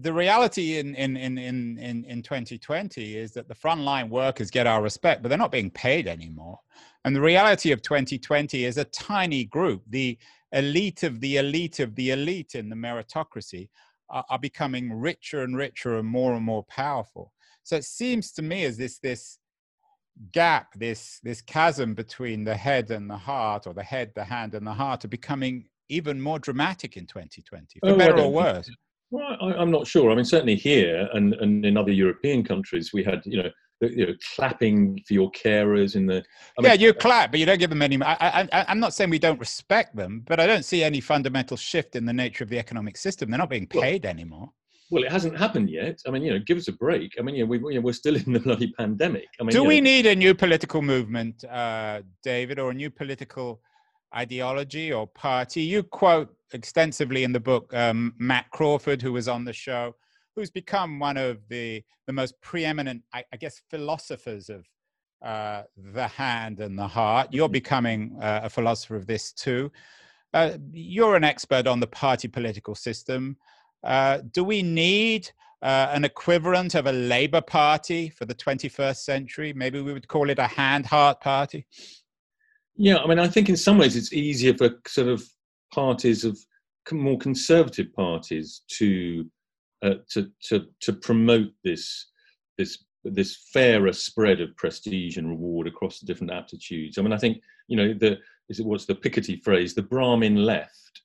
the 0.00 0.12
reality 0.12 0.78
in 0.78 0.94
in 0.96 1.16
in 1.16 1.38
in 1.38 1.78
in, 1.78 2.04
in 2.04 2.22
2020 2.22 3.16
is 3.16 3.32
that 3.32 3.48
the 3.48 3.54
frontline 3.54 4.08
workers 4.08 4.50
get 4.50 4.66
our 4.66 4.82
respect, 4.82 5.22
but 5.22 5.28
they're 5.28 5.38
not 5.38 5.52
being 5.52 5.70
paid 5.70 6.08
anymore. 6.08 6.58
And 7.04 7.14
the 7.14 7.20
reality 7.20 7.72
of 7.72 7.82
2020 7.82 8.64
is 8.64 8.78
a 8.78 8.84
tiny 8.84 9.44
group, 9.44 9.82
the 9.88 10.18
elite 10.52 11.02
of 11.02 11.20
the 11.20 11.36
elite 11.36 11.80
of 11.80 11.94
the 11.94 12.10
elite 12.10 12.54
in 12.54 12.68
the 12.68 12.76
meritocracy, 12.76 13.68
are, 14.10 14.24
are 14.28 14.38
becoming 14.38 14.92
richer 14.92 15.42
and 15.42 15.56
richer 15.56 15.98
and 15.98 16.06
more 16.06 16.34
and 16.34 16.44
more 16.44 16.64
powerful. 16.64 17.32
So 17.64 17.76
it 17.76 17.84
seems 17.84 18.32
to 18.32 18.42
me 18.42 18.64
as 18.64 18.76
this 18.76 18.98
this 18.98 19.38
gap, 20.32 20.74
this 20.74 21.20
this 21.22 21.40
chasm 21.40 21.94
between 21.94 22.44
the 22.44 22.56
head 22.56 22.90
and 22.90 23.08
the 23.08 23.16
heart, 23.16 23.66
or 23.66 23.74
the 23.74 23.82
head, 23.82 24.12
the 24.14 24.24
hand, 24.24 24.54
and 24.54 24.66
the 24.66 24.72
heart, 24.72 25.04
are 25.04 25.08
becoming 25.08 25.66
even 25.88 26.20
more 26.20 26.38
dramatic 26.38 26.96
in 26.96 27.06
2020, 27.06 27.80
for 27.80 27.90
oh, 27.90 27.96
better 27.96 28.18
or 28.18 28.32
worse. 28.32 28.70
Well, 29.10 29.36
I, 29.40 29.60
am 29.60 29.70
not 29.70 29.86
sure. 29.86 30.10
I 30.10 30.14
mean, 30.14 30.24
certainly 30.24 30.54
here 30.54 31.06
and, 31.12 31.34
and 31.34 31.66
in 31.66 31.76
other 31.76 31.92
European 31.92 32.42
countries, 32.42 32.92
we 32.94 33.04
had 33.04 33.22
you 33.24 33.42
know 33.42 33.50
you 33.88 34.06
know, 34.06 34.14
clapping 34.34 35.02
for 35.06 35.14
your 35.14 35.30
carers 35.32 35.96
in 35.96 36.06
the. 36.06 36.22
I 36.58 36.62
yeah, 36.62 36.70
mean, 36.70 36.80
you 36.80 36.94
clap, 36.94 37.30
but 37.30 37.40
you 37.40 37.46
don't 37.46 37.58
give 37.58 37.70
them 37.70 37.82
any. 37.82 38.00
I, 38.02 38.42
I, 38.52 38.64
I'm 38.68 38.80
not 38.80 38.94
saying 38.94 39.10
we 39.10 39.18
don't 39.18 39.40
respect 39.40 39.96
them, 39.96 40.22
but 40.26 40.40
I 40.40 40.46
don't 40.46 40.64
see 40.64 40.82
any 40.82 41.00
fundamental 41.00 41.56
shift 41.56 41.96
in 41.96 42.06
the 42.06 42.12
nature 42.12 42.44
of 42.44 42.50
the 42.50 42.58
economic 42.58 42.96
system. 42.96 43.30
They're 43.30 43.38
not 43.38 43.50
being 43.50 43.66
paid 43.66 44.04
well, 44.04 44.10
anymore. 44.10 44.52
Well, 44.92 45.04
it 45.04 45.10
hasn't 45.10 45.38
happened 45.38 45.70
yet. 45.70 46.02
I 46.06 46.10
mean, 46.10 46.22
you 46.22 46.34
know, 46.34 46.38
give 46.38 46.58
us 46.58 46.68
a 46.68 46.72
break. 46.72 47.14
I 47.18 47.22
mean, 47.22 47.34
you 47.34 47.46
know, 47.46 47.58
we, 47.58 47.78
are 47.78 47.92
still 47.94 48.14
in 48.14 48.30
the 48.30 48.40
bloody 48.40 48.70
pandemic. 48.72 49.24
I 49.40 49.44
mean, 49.44 49.50
do 49.50 49.64
we 49.64 49.80
know, 49.80 49.84
need 49.84 50.04
a 50.04 50.14
new 50.14 50.34
political 50.34 50.82
movement, 50.82 51.44
uh, 51.44 52.02
David, 52.22 52.58
or 52.58 52.72
a 52.72 52.74
new 52.74 52.90
political 52.90 53.62
ideology 54.14 54.92
or 54.92 55.06
party? 55.06 55.62
You 55.62 55.82
quote 55.82 56.28
extensively 56.52 57.24
in 57.24 57.32
the 57.32 57.40
book 57.40 57.72
um, 57.72 58.12
Matt 58.18 58.50
Crawford, 58.50 59.00
who 59.00 59.14
was 59.14 59.28
on 59.28 59.46
the 59.46 59.52
show, 59.54 59.96
who's 60.36 60.50
become 60.50 60.98
one 60.98 61.16
of 61.16 61.38
the 61.48 61.82
the 62.06 62.12
most 62.12 62.38
preeminent, 62.42 63.02
I, 63.14 63.24
I 63.32 63.38
guess, 63.38 63.62
philosophers 63.70 64.50
of 64.50 64.66
uh, 65.22 65.62
the 65.94 66.06
hand 66.06 66.60
and 66.60 66.78
the 66.78 66.86
heart. 66.86 67.28
You're 67.30 67.46
mm-hmm. 67.46 67.52
becoming 67.52 68.18
uh, 68.20 68.40
a 68.44 68.50
philosopher 68.50 68.96
of 68.96 69.06
this 69.06 69.32
too. 69.32 69.72
Uh, 70.34 70.58
you're 70.70 71.16
an 71.16 71.24
expert 71.24 71.66
on 71.66 71.80
the 71.80 71.86
party 71.86 72.28
political 72.28 72.74
system. 72.74 73.38
Uh, 73.84 74.18
do 74.32 74.44
we 74.44 74.62
need 74.62 75.30
uh, 75.62 75.88
an 75.92 76.04
equivalent 76.04 76.74
of 76.74 76.86
a 76.86 76.92
Labour 76.92 77.40
Party 77.40 78.08
for 78.10 78.24
the 78.24 78.34
21st 78.34 78.96
century? 78.96 79.52
Maybe 79.52 79.80
we 79.80 79.92
would 79.92 80.08
call 80.08 80.30
it 80.30 80.38
a 80.38 80.46
hand 80.46 80.86
heart 80.86 81.20
party. 81.20 81.66
Yeah, 82.76 82.98
I 82.98 83.06
mean, 83.06 83.18
I 83.18 83.28
think 83.28 83.48
in 83.48 83.56
some 83.56 83.78
ways 83.78 83.96
it's 83.96 84.12
easier 84.12 84.54
for 84.54 84.70
sort 84.86 85.08
of 85.08 85.22
parties 85.72 86.24
of 86.24 86.38
more 86.90 87.18
conservative 87.18 87.92
parties 87.94 88.62
to 88.66 89.30
uh, 89.82 89.94
to 90.10 90.30
to 90.48 90.66
to 90.80 90.92
promote 90.92 91.50
this 91.64 92.10
this 92.58 92.84
this 93.04 93.48
fairer 93.52 93.92
spread 93.92 94.40
of 94.40 94.56
prestige 94.56 95.16
and 95.16 95.28
reward 95.28 95.66
across 95.66 95.98
the 95.98 96.06
different 96.06 96.32
aptitudes. 96.32 96.98
I 96.98 97.02
mean, 97.02 97.12
I 97.12 97.18
think 97.18 97.42
you 97.68 97.76
know 97.76 97.94
the 97.94 98.18
is 98.48 98.60
it 98.60 98.66
what's 98.66 98.86
the 98.86 98.94
Piketty 98.94 99.42
phrase? 99.42 99.74
The 99.74 99.82
Brahmin 99.82 100.36
left 100.36 101.02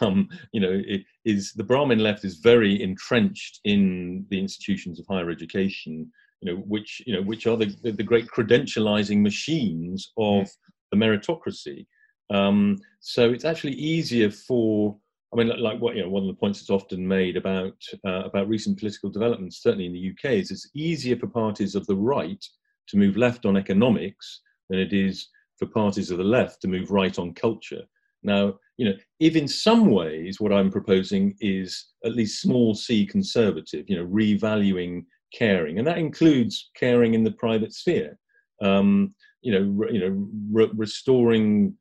um, 0.00 0.28
you 0.52 0.60
know, 0.60 0.82
it 0.86 1.02
is 1.24 1.52
the 1.52 1.64
Brahmin 1.64 1.98
left 1.98 2.24
is 2.24 2.36
very 2.36 2.82
entrenched 2.82 3.60
in 3.64 4.26
the 4.30 4.38
institutions 4.38 4.98
of 5.00 5.06
higher 5.08 5.30
education, 5.30 6.10
you 6.40 6.52
know, 6.52 6.60
which 6.60 7.02
you 7.06 7.14
know, 7.14 7.22
which 7.22 7.46
are 7.46 7.56
the 7.56 7.74
the 7.82 8.02
great 8.02 8.28
credentializing 8.28 9.20
machines 9.20 10.12
of 10.16 10.48
the 10.90 10.96
meritocracy. 10.96 11.86
Um, 12.30 12.76
so 13.00 13.30
it's 13.32 13.44
actually 13.44 13.74
easier 13.74 14.30
for 14.30 14.96
I 15.32 15.36
mean, 15.36 15.48
like, 15.48 15.58
like, 15.58 15.80
what 15.80 15.94
you 15.94 16.02
know, 16.02 16.08
one 16.08 16.24
of 16.24 16.28
the 16.28 16.40
points 16.40 16.58
that's 16.58 16.70
often 16.70 17.06
made 17.06 17.36
about 17.36 17.76
uh, 18.06 18.22
about 18.24 18.48
recent 18.48 18.78
political 18.78 19.10
developments, 19.10 19.62
certainly 19.62 19.86
in 19.86 19.92
the 19.92 20.10
UK, 20.10 20.32
is 20.32 20.50
it's 20.50 20.68
easier 20.74 21.16
for 21.16 21.28
parties 21.28 21.74
of 21.74 21.86
the 21.86 21.96
right 21.96 22.44
to 22.88 22.96
move 22.96 23.16
left 23.16 23.46
on 23.46 23.56
economics 23.56 24.40
than 24.68 24.78
it 24.78 24.92
is 24.92 25.28
for 25.56 25.66
parties 25.66 26.10
of 26.10 26.18
the 26.18 26.24
left 26.24 26.60
to 26.62 26.68
move 26.68 26.90
right 26.90 27.18
on 27.18 27.32
culture. 27.34 27.82
Now, 28.22 28.54
you 28.76 28.86
know, 28.86 28.94
if 29.18 29.36
in 29.36 29.48
some 29.48 29.90
ways 29.90 30.40
what 30.40 30.52
I'm 30.52 30.70
proposing 30.70 31.34
is 31.40 31.88
at 32.04 32.14
least 32.14 32.40
small 32.40 32.74
c 32.74 33.06
conservative, 33.06 33.84
you 33.88 33.96
know, 33.96 34.06
revaluing 34.06 35.04
caring, 35.32 35.78
and 35.78 35.86
that 35.86 35.98
includes 35.98 36.70
caring 36.74 37.14
in 37.14 37.24
the 37.24 37.32
private 37.32 37.72
sphere. 37.72 38.18
Um, 38.62 39.14
you 39.42 39.52
know, 39.52 39.70
re, 39.74 39.92
you 39.92 40.00
know, 40.00 40.28
re- 40.50 40.72
restoring 40.74 41.74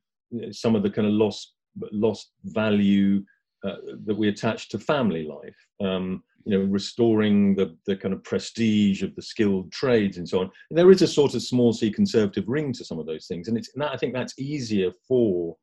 some 0.52 0.76
of 0.76 0.84
the 0.84 0.90
kind 0.90 1.08
of 1.08 1.14
lost 1.14 1.54
lost 1.92 2.32
value 2.46 3.24
uh, 3.66 3.76
that 4.06 4.18
we 4.18 4.30
attach 4.30 4.70
to 4.70 4.80
family 4.80 5.24
life. 5.24 5.56
Um, 5.82 6.24
you 6.46 6.58
know, 6.58 6.66
restoring 6.66 7.54
the, 7.56 7.78
the 7.86 7.96
kind 7.96 8.14
of 8.14 8.24
prestige 8.24 9.04
of 9.04 9.14
the 9.16 9.22
skilled 9.22 9.72
trades 9.72 10.18
and 10.18 10.28
so 10.28 10.40
on. 10.40 10.50
And 10.70 10.80
there 10.80 10.90
is 10.90 11.02
a 11.02 11.08
sort 11.08 11.36
of 11.36 11.44
small 11.44 11.74
c 11.74 11.92
conservative 11.92 12.46
ring 12.48 12.72
to 12.74 12.86
some 12.86 12.98
of 12.98 13.06
those 13.06 13.28
things, 13.28 13.48
and 13.48 13.58
it's 13.58 13.70
and 13.74 13.84
that, 13.84 13.92
I 13.92 13.98
think 13.98 14.14
that's 14.14 14.40
easier 14.40 14.92
for 15.08 15.56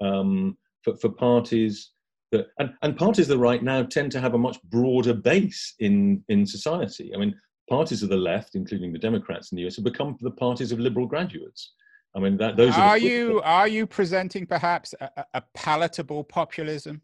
um, 0.00 0.56
for, 0.82 0.96
for 0.96 1.10
parties 1.10 1.92
that, 2.32 2.48
and, 2.58 2.72
and 2.82 2.96
parties 2.96 3.28
that 3.28 3.38
right 3.38 3.62
now 3.62 3.82
tend 3.82 4.12
to 4.12 4.20
have 4.20 4.34
a 4.34 4.38
much 4.38 4.62
broader 4.64 5.14
base 5.14 5.74
in, 5.80 6.22
in 6.28 6.46
society. 6.46 7.12
I 7.14 7.18
mean, 7.18 7.34
parties 7.68 8.02
of 8.02 8.08
the 8.08 8.16
left, 8.16 8.54
including 8.54 8.92
the 8.92 8.98
Democrats 8.98 9.52
in 9.52 9.56
the 9.56 9.66
US, 9.66 9.76
have 9.76 9.84
become 9.84 10.16
the 10.20 10.30
parties 10.30 10.72
of 10.72 10.78
liberal 10.78 11.06
graduates. 11.06 11.72
I 12.14 12.18
mean, 12.18 12.36
that, 12.38 12.56
those 12.56 12.74
are, 12.74 12.80
are 12.80 12.98
you 12.98 13.40
are 13.44 13.68
you 13.68 13.86
presenting 13.86 14.44
perhaps 14.44 14.94
a, 15.00 15.24
a 15.34 15.42
palatable 15.54 16.24
populism? 16.24 17.02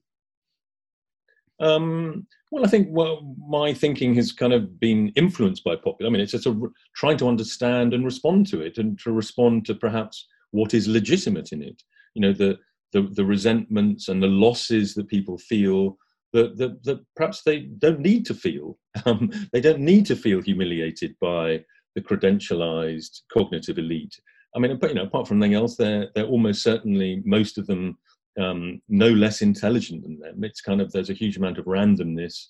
Um, 1.61 2.27
well, 2.51 2.65
I 2.65 2.69
think 2.69 2.89
well, 2.91 3.35
my 3.49 3.73
thinking 3.73 4.15
has 4.15 4.33
kind 4.33 4.53
of 4.53 4.81
been 4.81 5.13
influenced 5.15 5.63
by 5.63 5.77
popular. 5.77 6.11
I 6.11 6.13
mean, 6.13 6.21
it's 6.21 6.33
just 6.33 6.47
a, 6.47 6.61
trying 6.97 7.19
to 7.19 7.29
understand 7.29 7.95
and 7.95 8.05
respond 8.05 8.49
to 8.49 8.61
it, 8.61 8.79
and 8.79 8.99
to 9.01 9.13
respond 9.13 9.65
to 9.67 9.77
perhaps 9.77 10.27
what 10.51 10.75
is 10.75 10.89
legitimate 10.89 11.53
in 11.53 11.63
it. 11.63 11.83
You 12.15 12.23
know, 12.23 12.33
the 12.33 12.59
the, 12.93 13.03
the 13.13 13.25
resentments 13.25 14.09
and 14.09 14.23
the 14.23 14.29
losses 14.29 14.95
that 14.95 15.09
people 15.09 15.39
feel 15.39 15.97
that, 16.33 16.57
that, 16.59 16.83
that 16.85 17.01
perhaps 17.15 17.43
they 17.43 17.61
don't 17.79 18.01
need 18.01 18.27
to 18.27 18.35
feel. 18.35 18.79
Um, 19.05 19.31
they 19.53 19.61
don't 19.61 19.81
need 19.81 20.07
to 20.07 20.17
feel 20.17 20.41
humiliated 20.41 21.15
by 21.21 21.63
the 21.95 22.01
credentialized 22.01 23.21
cognitive 23.31 23.77
elite. 23.77 24.19
I 24.57 24.59
mean, 24.59 24.79
you 24.83 24.95
know, 24.95 25.03
apart 25.03 25.29
from 25.29 25.43
anything 25.43 25.55
else, 25.55 25.77
they're 25.77 26.09
they're 26.15 26.25
almost 26.25 26.63
certainly 26.63 27.23
most 27.27 27.59
of 27.59 27.67
them 27.67 27.99
um, 28.41 28.81
no 28.89 29.09
less 29.09 29.43
intelligent 29.43 30.03
than 30.03 30.19
them. 30.19 30.43
It's 30.43 30.63
kind 30.63 30.81
of 30.81 30.91
there's 30.93 31.11
a 31.11 31.15
huge 31.15 31.37
amount 31.37 31.59
of 31.59 31.67
randomness 31.67 32.47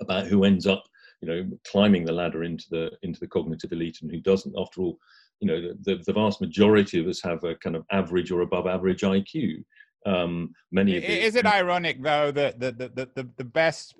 about 0.00 0.26
who 0.26 0.44
ends 0.44 0.66
up, 0.66 0.84
you 1.20 1.28
know, 1.28 1.50
climbing 1.70 2.04
the 2.04 2.12
ladder 2.12 2.44
into 2.44 2.66
the 2.70 2.90
into 3.02 3.18
the 3.18 3.28
cognitive 3.28 3.72
elite 3.72 3.98
and 4.02 4.10
who 4.10 4.20
doesn't. 4.20 4.54
After 4.56 4.82
all, 4.82 4.98
you 5.40 5.48
know, 5.48 5.72
the, 5.82 6.02
the 6.06 6.12
vast 6.12 6.40
majority 6.40 7.00
of 7.00 7.06
us 7.06 7.20
have 7.22 7.44
a 7.44 7.54
kind 7.56 7.76
of 7.76 7.84
average 7.90 8.30
or 8.30 8.40
above 8.40 8.66
average 8.66 9.02
IQ. 9.02 9.64
Um, 10.06 10.54
many 10.70 10.96
is 10.96 11.34
it 11.34 11.46
ironic 11.46 12.00
though 12.00 12.30
that 12.30 12.60
the, 12.60 12.70
the, 12.70 13.08
the, 13.14 13.28
the 13.36 13.44
best 13.44 13.96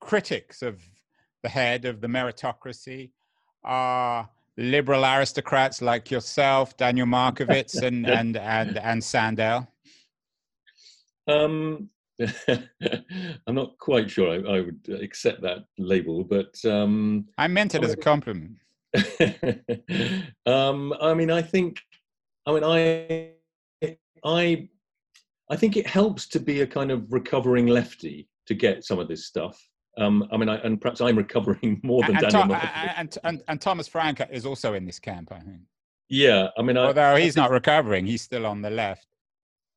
critics 0.00 0.62
of 0.62 0.80
the 1.42 1.48
head 1.48 1.84
of 1.84 2.00
the 2.00 2.06
meritocracy 2.06 3.10
are 3.64 4.28
liberal 4.56 5.04
aristocrats 5.04 5.82
like 5.82 6.10
yourself, 6.10 6.76
Daniel 6.76 7.06
Markovits, 7.06 7.82
and 7.86 8.08
and 8.08 8.36
and 8.36 8.78
and 8.78 9.02
Sandel? 9.02 9.66
Um, 11.28 11.90
I'm 12.48 13.54
not 13.54 13.76
quite 13.78 14.10
sure 14.10 14.32
I, 14.32 14.56
I, 14.56 14.60
would 14.60 15.00
accept 15.02 15.42
that 15.42 15.64
label, 15.76 16.24
but 16.24 16.54
um, 16.64 17.26
I 17.36 17.48
meant 17.48 17.74
it 17.74 17.84
as 17.84 17.92
a 17.92 17.96
compliment. 17.96 18.52
um, 20.46 20.94
I 21.00 21.14
mean, 21.14 21.30
I 21.30 21.42
think, 21.42 21.80
I 22.46 22.52
mean, 22.52 22.64
I, 22.64 23.30
I, 24.24 24.68
I 25.50 25.56
think 25.56 25.76
it 25.76 25.86
helps 25.86 26.26
to 26.28 26.40
be 26.40 26.62
a 26.62 26.66
kind 26.66 26.90
of 26.90 27.12
recovering 27.12 27.66
lefty 27.66 28.28
to 28.46 28.54
get 28.54 28.84
some 28.84 28.98
of 28.98 29.08
this 29.08 29.26
stuff. 29.26 29.60
Um, 29.98 30.28
I 30.30 30.36
mean, 30.36 30.48
I, 30.48 30.56
and 30.56 30.80
perhaps 30.80 31.00
I'm 31.00 31.16
recovering 31.16 31.80
more 31.84 32.02
than 32.02 32.16
and, 32.16 32.28
Daniel. 32.28 32.58
and, 32.96 33.18
and, 33.24 33.42
and 33.48 33.60
Thomas 33.60 33.88
Frank 33.88 34.20
is 34.30 34.44
also 34.44 34.74
in 34.74 34.84
this 34.84 34.98
camp, 34.98 35.32
I 35.32 35.40
think. 35.40 35.60
Yeah, 36.08 36.48
I 36.56 36.62
mean, 36.62 36.76
although 36.76 37.14
I, 37.14 37.20
he's 37.20 37.36
not 37.36 37.50
recovering, 37.50 38.06
he's 38.06 38.22
still 38.22 38.46
on 38.46 38.62
the 38.62 38.70
left. 38.70 39.06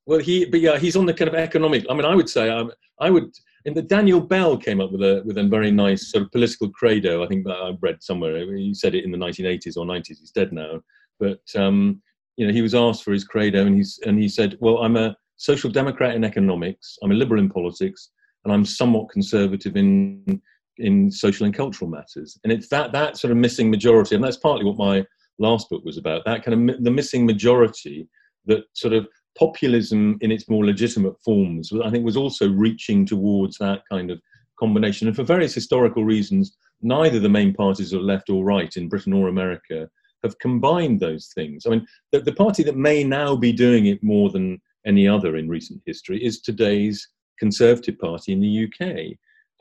Well, 0.05 0.19
he, 0.19 0.45
but 0.45 0.59
yeah, 0.59 0.77
he's 0.77 0.95
on 0.95 1.05
the 1.05 1.13
kind 1.13 1.29
of 1.29 1.35
economic. 1.35 1.85
I 1.89 1.93
mean, 1.93 2.05
I 2.05 2.15
would 2.15 2.29
say, 2.29 2.49
um, 2.49 2.71
I 2.99 3.09
would. 3.09 3.31
And 3.65 3.75
the 3.75 3.81
Daniel 3.81 4.21
Bell 4.21 4.57
came 4.57 4.79
up 4.79 4.91
with 4.91 5.01
a 5.01 5.21
with 5.25 5.37
a 5.37 5.43
very 5.43 5.71
nice 5.71 6.11
sort 6.11 6.23
of 6.23 6.31
political 6.31 6.69
credo. 6.69 7.23
I 7.23 7.27
think 7.27 7.45
that 7.45 7.55
I 7.55 7.73
read 7.81 8.01
somewhere. 8.01 8.37
He 8.55 8.73
said 8.73 8.95
it 8.95 9.03
in 9.03 9.11
the 9.11 9.17
1980s 9.17 9.77
or 9.77 9.85
90s. 9.85 10.19
He's 10.19 10.31
dead 10.31 10.53
now, 10.53 10.81
but 11.19 11.41
um, 11.55 12.01
you 12.37 12.47
know, 12.47 12.53
he 12.53 12.61
was 12.61 12.75
asked 12.75 13.03
for 13.03 13.11
his 13.11 13.25
credo, 13.25 13.65
and 13.65 13.75
he's 13.75 13.99
and 14.05 14.17
he 14.17 14.29
said, 14.29 14.57
"Well, 14.61 14.77
I'm 14.77 14.95
a 14.95 15.15
social 15.37 15.69
democrat 15.69 16.15
in 16.15 16.23
economics. 16.23 16.97
I'm 17.03 17.11
a 17.11 17.15
liberal 17.15 17.41
in 17.41 17.49
politics, 17.49 18.11
and 18.45 18.53
I'm 18.53 18.65
somewhat 18.65 19.09
conservative 19.09 19.75
in 19.75 20.41
in 20.77 21.11
social 21.11 21.45
and 21.45 21.53
cultural 21.53 21.91
matters. 21.91 22.39
And 22.43 22.53
it's 22.53 22.69
that 22.69 22.91
that 22.93 23.17
sort 23.17 23.31
of 23.31 23.37
missing 23.37 23.69
majority, 23.69 24.15
and 24.15 24.23
that's 24.23 24.37
partly 24.37 24.65
what 24.65 24.77
my 24.77 25.05
last 25.37 25.69
book 25.69 25.83
was 25.83 25.97
about. 25.97 26.23
That 26.25 26.43
kind 26.43 26.69
of 26.69 26.83
the 26.83 26.91
missing 26.91 27.25
majority 27.25 28.07
that 28.45 28.63
sort 28.73 28.93
of 28.93 29.07
populism 29.39 30.17
in 30.19 30.31
its 30.31 30.49
more 30.49 30.65
legitimate 30.65 31.15
forms, 31.23 31.71
I 31.83 31.89
think, 31.89 32.03
was 32.03 32.17
also 32.17 32.49
reaching 32.49 33.05
towards 33.05 33.57
that 33.57 33.83
kind 33.89 34.11
of 34.11 34.19
combination. 34.59 35.07
And 35.07 35.15
for 35.15 35.23
various 35.23 35.53
historical 35.53 36.03
reasons, 36.03 36.57
neither 36.81 37.19
the 37.19 37.29
main 37.29 37.53
parties 37.53 37.93
of 37.93 38.01
left 38.01 38.29
or 38.29 38.43
right 38.43 38.75
in 38.75 38.89
Britain 38.89 39.13
or 39.13 39.29
America 39.29 39.89
have 40.23 40.37
combined 40.39 40.99
those 40.99 41.31
things. 41.33 41.65
I 41.65 41.69
mean, 41.69 41.87
the, 42.11 42.19
the 42.19 42.33
party 42.33 42.63
that 42.63 42.75
may 42.75 43.03
now 43.03 43.35
be 43.35 43.53
doing 43.53 43.85
it 43.85 44.03
more 44.03 44.29
than 44.29 44.61
any 44.85 45.07
other 45.07 45.37
in 45.37 45.47
recent 45.47 45.81
history 45.85 46.23
is 46.23 46.41
today's 46.41 47.07
Conservative 47.39 47.97
Party 47.97 48.33
in 48.33 48.41
the 48.41 48.65
UK. 48.67 49.15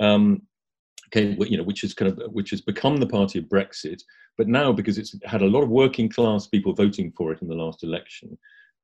Um, 0.05 0.43
okay, 1.09 1.37
you 1.49 1.57
know, 1.57 1.62
which 1.62 1.83
has 1.83 1.95
kind 1.95 2.11
of 2.11 2.33
which 2.33 2.51
has 2.51 2.61
become 2.61 2.97
the 2.97 3.07
party 3.07 3.38
of 3.38 3.45
Brexit, 3.45 4.01
but 4.37 4.49
now 4.49 4.73
because 4.73 4.99
it's 4.99 5.14
had 5.25 5.43
a 5.43 5.47
lot 5.47 5.62
of 5.62 5.69
working 5.69 6.09
class 6.09 6.49
people 6.49 6.73
voting 6.73 7.12
for 7.17 7.33
it 7.33 7.41
in 7.43 7.49
the 7.49 7.55
last 7.55 7.85
election, 7.85 8.37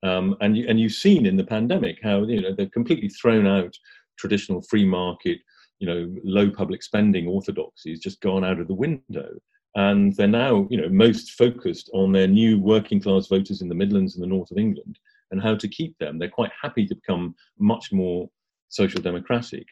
um, 0.04 0.36
and 0.40 0.56
you, 0.56 0.66
and 0.68 0.78
you've 0.78 0.92
seen 0.92 1.26
in 1.26 1.36
the 1.36 1.44
pandemic 1.44 1.98
how 2.02 2.22
you 2.24 2.40
know 2.40 2.54
they've 2.54 2.70
completely 2.70 3.08
thrown 3.08 3.46
out 3.46 3.74
traditional 4.18 4.62
free 4.62 4.84
market, 4.84 5.38
you 5.80 5.86
know, 5.86 6.14
low 6.22 6.50
public 6.50 6.82
spending 6.82 7.26
orthodoxies, 7.26 8.00
just 8.00 8.20
gone 8.20 8.44
out 8.44 8.60
of 8.60 8.68
the 8.68 8.74
window, 8.74 9.30
and 9.74 10.14
they're 10.16 10.28
now 10.28 10.68
you 10.70 10.80
know 10.80 10.88
most 10.88 11.32
focused 11.32 11.90
on 11.94 12.12
their 12.12 12.28
new 12.28 12.60
working 12.60 13.00
class 13.00 13.26
voters 13.26 13.62
in 13.62 13.68
the 13.68 13.74
Midlands 13.74 14.14
and 14.14 14.22
the 14.22 14.28
north 14.28 14.50
of 14.50 14.58
England 14.58 14.98
and 15.30 15.42
how 15.42 15.54
to 15.56 15.68
keep 15.68 15.96
them. 15.98 16.18
They're 16.18 16.28
quite 16.28 16.52
happy 16.60 16.86
to 16.86 16.94
become 16.94 17.34
much 17.58 17.90
more 17.90 18.28
social 18.68 19.00
democratic. 19.00 19.66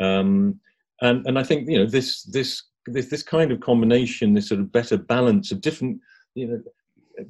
Um, 0.00 0.60
and, 1.00 1.24
and 1.26 1.38
I 1.38 1.44
think 1.44 1.68
you 1.68 1.78
know 1.78 1.86
this 1.86 2.24
this 2.24 2.64
this 2.86 3.06
this 3.06 3.22
kind 3.22 3.52
of 3.52 3.60
combination, 3.60 4.34
this 4.34 4.48
sort 4.48 4.60
of 4.60 4.72
better 4.72 4.96
balance 4.96 5.52
of 5.52 5.60
different, 5.60 6.00
you 6.34 6.48
know, 6.48 6.62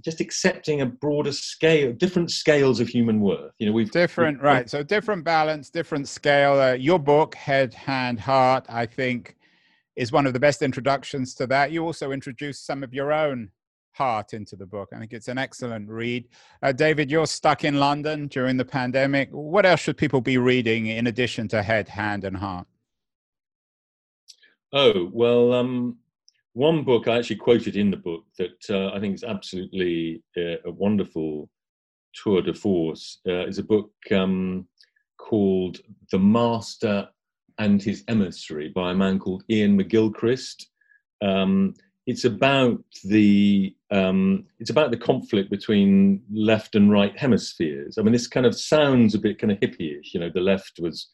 just 0.00 0.20
accepting 0.20 0.80
a 0.80 0.86
broader 0.86 1.32
scale, 1.32 1.92
different 1.92 2.30
scales 2.30 2.80
of 2.80 2.88
human 2.88 3.20
worth. 3.20 3.52
You 3.58 3.66
know, 3.66 3.72
we've 3.72 3.90
different 3.90 4.38
we've, 4.38 4.44
right. 4.44 4.70
So 4.70 4.82
different 4.82 5.24
balance, 5.24 5.70
different 5.70 6.08
scale. 6.08 6.60
Uh, 6.60 6.72
your 6.72 6.98
book, 6.98 7.34
Head, 7.34 7.74
Hand, 7.74 8.20
Heart, 8.20 8.66
I 8.68 8.86
think, 8.86 9.36
is 9.96 10.12
one 10.12 10.26
of 10.26 10.32
the 10.32 10.40
best 10.40 10.62
introductions 10.62 11.34
to 11.34 11.46
that. 11.48 11.72
You 11.72 11.84
also 11.84 12.12
introduced 12.12 12.66
some 12.66 12.82
of 12.82 12.94
your 12.94 13.12
own 13.12 13.50
heart 13.92 14.32
into 14.32 14.54
the 14.54 14.66
book. 14.66 14.90
I 14.94 14.98
think 14.98 15.12
it's 15.12 15.28
an 15.28 15.38
excellent 15.38 15.88
read. 15.88 16.28
Uh, 16.62 16.72
David, 16.72 17.10
you're 17.10 17.26
stuck 17.26 17.64
in 17.64 17.80
London 17.80 18.28
during 18.28 18.56
the 18.56 18.64
pandemic. 18.64 19.28
What 19.32 19.66
else 19.66 19.80
should 19.80 19.96
people 19.96 20.20
be 20.20 20.38
reading 20.38 20.86
in 20.86 21.08
addition 21.08 21.48
to 21.48 21.62
Head, 21.62 21.88
Hand, 21.88 22.24
and 22.24 22.36
Heart? 22.36 22.68
Oh, 24.72 25.10
well, 25.12 25.52
um, 25.52 25.96
one 26.58 26.82
book 26.82 27.06
I 27.06 27.16
actually 27.16 27.36
quoted 27.36 27.76
in 27.76 27.88
the 27.88 27.96
book 27.96 28.24
that 28.36 28.58
uh, 28.68 28.92
I 28.92 28.98
think 28.98 29.14
is 29.14 29.22
absolutely 29.22 30.24
uh, 30.36 30.58
a 30.66 30.72
wonderful 30.72 31.48
tour 32.12 32.42
de 32.42 32.52
force 32.52 33.20
uh, 33.28 33.46
is 33.46 33.58
a 33.58 33.62
book 33.62 33.92
um, 34.10 34.66
called 35.18 35.78
The 36.10 36.18
Master 36.18 37.08
and 37.58 37.80
His 37.80 38.02
Emissary 38.08 38.70
by 38.74 38.90
a 38.90 38.94
man 38.94 39.20
called 39.20 39.44
Iain 39.48 39.78
McGilchrist. 39.78 40.64
Um, 41.22 41.74
it's 42.08 42.24
about 42.24 42.82
the 43.04 43.76
um, 43.92 44.46
it's 44.58 44.70
about 44.70 44.90
the 44.90 44.96
conflict 44.96 45.50
between 45.50 46.22
left 46.28 46.74
and 46.74 46.90
right 46.90 47.16
hemispheres. 47.16 47.98
I 47.98 48.02
mean, 48.02 48.12
this 48.12 48.26
kind 48.26 48.46
of 48.46 48.58
sounds 48.58 49.14
a 49.14 49.20
bit 49.20 49.38
kind 49.38 49.52
of 49.52 49.60
hippie-ish. 49.60 50.12
You 50.12 50.18
know, 50.18 50.30
the 50.34 50.40
left 50.40 50.80
was 50.80 51.08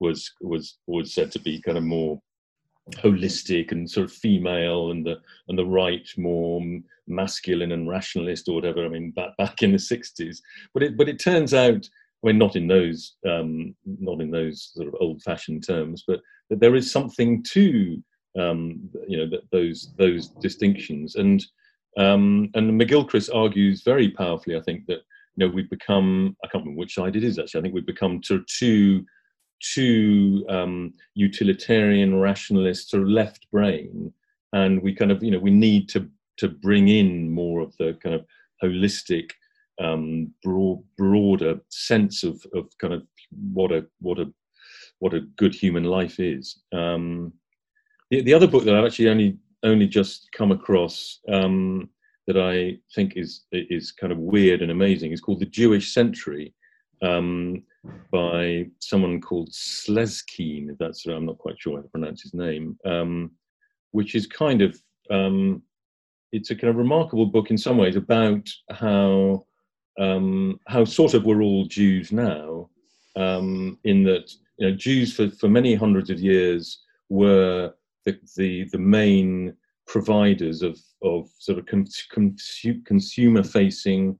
was 0.00 0.32
was 0.40 0.78
was 0.86 1.12
said 1.12 1.32
to 1.32 1.38
be 1.38 1.60
kind 1.60 1.76
of 1.76 1.84
more 1.84 2.22
holistic 2.94 3.72
and 3.72 3.90
sort 3.90 4.04
of 4.04 4.12
female, 4.12 4.90
and 4.90 5.04
the 5.04 5.20
and 5.48 5.58
the 5.58 5.66
right 5.66 6.08
more 6.16 6.62
masculine 7.06 7.72
and 7.72 7.88
rationalist 7.88 8.48
or 8.48 8.54
whatever. 8.54 8.84
I 8.84 8.88
mean, 8.88 9.10
back 9.10 9.36
back 9.36 9.62
in 9.62 9.72
the 9.72 9.78
'60s, 9.78 10.38
but 10.74 10.82
it 10.82 10.96
but 10.96 11.08
it 11.08 11.18
turns 11.18 11.54
out. 11.54 11.88
I 12.24 12.28
mean, 12.28 12.38
not 12.38 12.56
in 12.56 12.66
those 12.66 13.16
um, 13.28 13.74
not 13.84 14.20
in 14.20 14.30
those 14.30 14.72
sort 14.74 14.88
of 14.88 14.96
old-fashioned 15.00 15.64
terms, 15.66 16.02
but 16.08 16.20
that 16.48 16.60
there 16.60 16.74
is 16.74 16.90
something 16.90 17.42
to 17.50 18.02
um, 18.38 18.88
you 19.06 19.18
know, 19.18 19.38
those 19.52 19.92
those 19.98 20.28
distinctions. 20.28 21.16
And 21.16 21.44
um, 21.96 22.50
and 22.54 22.80
McGilchrist 22.80 23.34
argues 23.34 23.82
very 23.82 24.10
powerfully, 24.10 24.56
I 24.56 24.60
think, 24.60 24.86
that 24.86 25.00
you 25.36 25.46
know 25.46 25.48
we've 25.48 25.70
become 25.70 26.36
I 26.44 26.48
can't 26.48 26.64
remember 26.64 26.78
which 26.78 26.94
side 26.94 27.16
it 27.16 27.24
is 27.24 27.38
actually. 27.38 27.60
I 27.60 27.62
think 27.62 27.74
we've 27.74 27.86
become 27.86 28.20
of 28.30 28.46
too 28.46 29.04
too 29.60 30.44
um, 30.48 30.92
utilitarian, 31.14 32.20
rationalist, 32.20 32.90
sort 32.90 33.02
of 33.02 33.08
left 33.08 33.46
brain, 33.50 34.12
and 34.52 34.82
we 34.82 34.94
kind 34.94 35.10
of 35.10 35.22
you 35.22 35.30
know 35.30 35.38
we 35.38 35.50
need 35.50 35.88
to 35.90 36.08
to 36.38 36.48
bring 36.48 36.88
in 36.88 37.30
more 37.30 37.60
of 37.60 37.74
the 37.78 37.96
kind 38.02 38.14
of 38.14 38.24
holistic, 38.62 39.30
um, 39.80 40.32
broad, 40.42 40.82
broader 40.96 41.60
sense 41.70 42.22
of 42.22 42.44
of 42.54 42.66
kind 42.78 42.94
of 42.94 43.02
what 43.52 43.72
a 43.72 43.86
what 44.00 44.18
a 44.18 44.32
what 44.98 45.14
a 45.14 45.20
good 45.36 45.54
human 45.54 45.84
life 45.84 46.18
is. 46.18 46.62
Um, 46.72 47.32
the, 48.10 48.22
the 48.22 48.34
other 48.34 48.46
book 48.46 48.64
that 48.64 48.74
I've 48.74 48.84
actually 48.84 49.08
only 49.08 49.38
only 49.62 49.86
just 49.86 50.28
come 50.32 50.52
across 50.52 51.20
um, 51.28 51.88
that 52.26 52.36
I 52.36 52.78
think 52.94 53.14
is 53.16 53.44
is 53.52 53.92
kind 53.92 54.12
of 54.12 54.18
weird 54.18 54.62
and 54.62 54.70
amazing 54.70 55.12
is 55.12 55.20
called 55.20 55.40
The 55.40 55.46
Jewish 55.46 55.92
Century 55.92 56.54
um, 57.02 57.62
by 58.10 58.66
someone 58.80 59.20
called 59.20 59.50
Slezkine. 59.50 60.70
If 60.70 60.78
that's 60.78 61.06
I'm 61.06 61.26
not 61.26 61.38
quite 61.38 61.60
sure 61.60 61.76
how 61.76 61.82
to 61.82 61.88
pronounce 61.88 62.22
his 62.22 62.34
name. 62.34 62.78
Um, 62.84 63.30
which 63.92 64.14
is 64.14 64.26
kind 64.26 64.60
of 64.60 64.80
um, 65.10 65.62
it's 66.32 66.50
a 66.50 66.54
kind 66.54 66.70
of 66.70 66.76
remarkable 66.76 67.26
book 67.26 67.50
in 67.50 67.58
some 67.58 67.78
ways 67.78 67.96
about 67.96 68.48
how 68.70 69.46
um, 69.98 70.60
how 70.66 70.84
sort 70.84 71.14
of 71.14 71.24
we're 71.24 71.42
all 71.42 71.64
Jews 71.64 72.12
now, 72.12 72.68
um, 73.16 73.78
in 73.84 74.02
that 74.04 74.30
you 74.58 74.68
know 74.68 74.76
Jews 74.76 75.14
for 75.14 75.30
for 75.30 75.48
many 75.48 75.74
hundreds 75.74 76.10
of 76.10 76.20
years 76.20 76.82
were 77.08 77.72
the, 78.04 78.18
the, 78.36 78.64
the 78.72 78.78
main 78.78 79.54
providers 79.86 80.62
of, 80.62 80.78
of 81.02 81.28
sort 81.38 81.58
of 81.58 81.66
consumer 82.84 83.42
facing, 83.42 84.18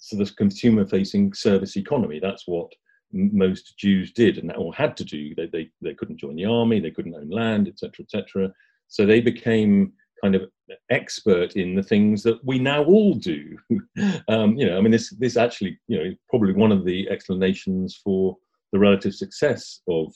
sort 0.00 0.22
of 0.22 0.34
consumer 0.36 0.86
facing 0.86 1.32
service 1.32 1.76
economy. 1.76 2.18
That's 2.20 2.46
what 2.46 2.72
most 3.12 3.76
Jews 3.78 4.12
did 4.12 4.38
and 4.38 4.52
or 4.56 4.74
had 4.74 4.96
to 4.96 5.04
do. 5.04 5.34
They, 5.34 5.46
they, 5.46 5.70
they 5.80 5.94
couldn't 5.94 6.20
join 6.20 6.36
the 6.36 6.46
army, 6.46 6.80
they 6.80 6.90
couldn't 6.90 7.14
own 7.14 7.30
land, 7.30 7.68
etc., 7.68 8.04
etc. 8.04 8.52
So 8.88 9.06
they 9.06 9.20
became 9.20 9.92
kind 10.22 10.34
of 10.34 10.42
expert 10.90 11.56
in 11.56 11.74
the 11.74 11.82
things 11.82 12.22
that 12.22 12.42
we 12.44 12.58
now 12.58 12.84
all 12.84 13.14
do. 13.14 13.56
um, 14.28 14.56
you 14.56 14.66
know, 14.66 14.76
I 14.76 14.80
mean, 14.80 14.92
this 14.92 15.10
this 15.18 15.36
actually, 15.36 15.78
you 15.88 15.98
know, 15.98 16.14
probably 16.28 16.52
one 16.52 16.72
of 16.72 16.84
the 16.84 17.08
explanations 17.08 18.00
for 18.02 18.36
the 18.72 18.78
relative 18.78 19.14
success 19.14 19.80
of 19.88 20.12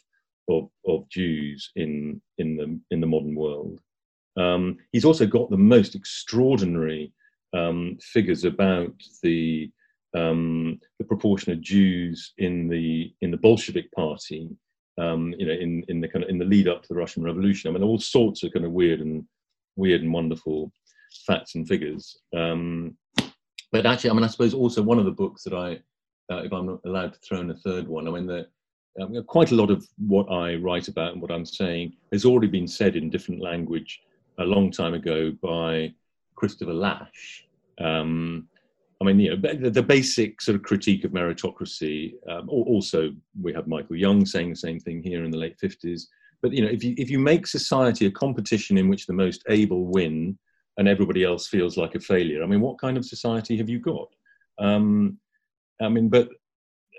of, 0.48 0.68
of 0.86 1.08
Jews 1.08 1.70
in 1.76 2.20
in 2.38 2.56
the 2.56 2.80
in 2.90 3.00
the 3.00 3.06
modern 3.06 3.34
world. 3.34 3.80
Um, 4.36 4.78
he's 4.92 5.04
also 5.04 5.26
got 5.26 5.50
the 5.50 5.56
most 5.56 5.94
extraordinary 5.94 7.12
um, 7.54 7.98
figures 8.00 8.44
about 8.44 8.94
the 9.22 9.70
um, 10.16 10.80
the 10.98 11.04
proportion 11.04 11.52
of 11.52 11.60
Jews 11.60 12.32
in 12.38 12.68
the 12.68 13.12
in 13.20 13.30
the 13.30 13.36
Bolshevik 13.36 13.90
Party. 13.92 14.48
Um, 14.96 15.34
you 15.36 15.46
know, 15.46 15.52
in, 15.52 15.82
in 15.88 16.00
the 16.00 16.06
kind 16.06 16.22
of 16.22 16.30
in 16.30 16.38
the 16.38 16.44
lead 16.44 16.68
up 16.68 16.82
to 16.82 16.88
the 16.88 16.94
Russian 16.94 17.24
Revolution. 17.24 17.68
I 17.68 17.72
mean, 17.72 17.82
all 17.82 17.98
sorts 17.98 18.44
of 18.44 18.52
kind 18.52 18.64
of 18.64 18.70
weird 18.70 19.00
and 19.00 19.24
weird 19.74 20.02
and 20.02 20.12
wonderful 20.12 20.70
facts 21.26 21.56
and 21.56 21.66
figures. 21.66 22.16
Um, 22.36 22.96
but 23.72 23.86
actually, 23.86 24.10
I 24.10 24.12
mean, 24.12 24.24
I 24.24 24.28
suppose 24.28 24.54
also 24.54 24.82
one 24.82 24.98
of 25.00 25.04
the 25.04 25.10
books 25.10 25.42
that 25.42 25.52
I, 25.52 25.80
uh, 26.32 26.42
if 26.44 26.52
I'm 26.52 26.78
allowed 26.84 27.12
to 27.12 27.18
throw 27.20 27.40
in 27.40 27.50
a 27.50 27.56
third 27.56 27.88
one, 27.88 28.06
I 28.06 28.12
mean, 28.12 28.26
the, 28.26 28.46
um, 29.00 29.20
quite 29.24 29.50
a 29.50 29.56
lot 29.56 29.70
of 29.70 29.84
what 29.98 30.30
I 30.30 30.54
write 30.54 30.86
about 30.86 31.12
and 31.12 31.20
what 31.20 31.32
I'm 31.32 31.44
saying 31.44 31.94
has 32.12 32.24
already 32.24 32.46
been 32.46 32.68
said 32.68 32.94
in 32.94 33.10
different 33.10 33.42
language 33.42 34.00
a 34.38 34.44
long 34.44 34.70
time 34.70 34.94
ago 34.94 35.32
by 35.42 35.92
Christopher 36.36 36.72
Lasch. 36.72 37.46
Um, 37.80 38.48
I 39.00 39.04
mean, 39.04 39.20
you 39.20 39.36
know, 39.36 39.70
the, 39.70 39.82
basic 39.82 40.40
sort 40.40 40.56
of 40.56 40.62
critique 40.62 41.04
of 41.04 41.10
meritocracy. 41.10 42.14
Um, 42.28 42.48
also, 42.48 43.12
we 43.40 43.52
have 43.52 43.66
Michael 43.66 43.96
Young 43.96 44.24
saying 44.24 44.50
the 44.50 44.56
same 44.56 44.80
thing 44.80 45.02
here 45.02 45.24
in 45.24 45.30
the 45.30 45.36
late 45.36 45.58
50s. 45.58 46.04
But 46.42 46.52
you 46.52 46.62
know, 46.62 46.70
if 46.70 46.84
you 46.84 46.94
if 46.98 47.10
you 47.10 47.18
make 47.18 47.46
society 47.46 48.06
a 48.06 48.10
competition 48.10 48.76
in 48.76 48.88
which 48.88 49.06
the 49.06 49.14
most 49.14 49.42
able 49.48 49.86
win 49.86 50.38
and 50.76 50.86
everybody 50.86 51.24
else 51.24 51.48
feels 51.48 51.76
like 51.76 51.94
a 51.94 52.00
failure, 52.00 52.42
I 52.42 52.46
mean, 52.46 52.60
what 52.60 52.78
kind 52.78 52.96
of 52.96 53.04
society 53.04 53.56
have 53.56 53.68
you 53.68 53.78
got? 53.78 54.08
Um, 54.58 55.18
I 55.80 55.88
mean, 55.88 56.08
but 56.08 56.28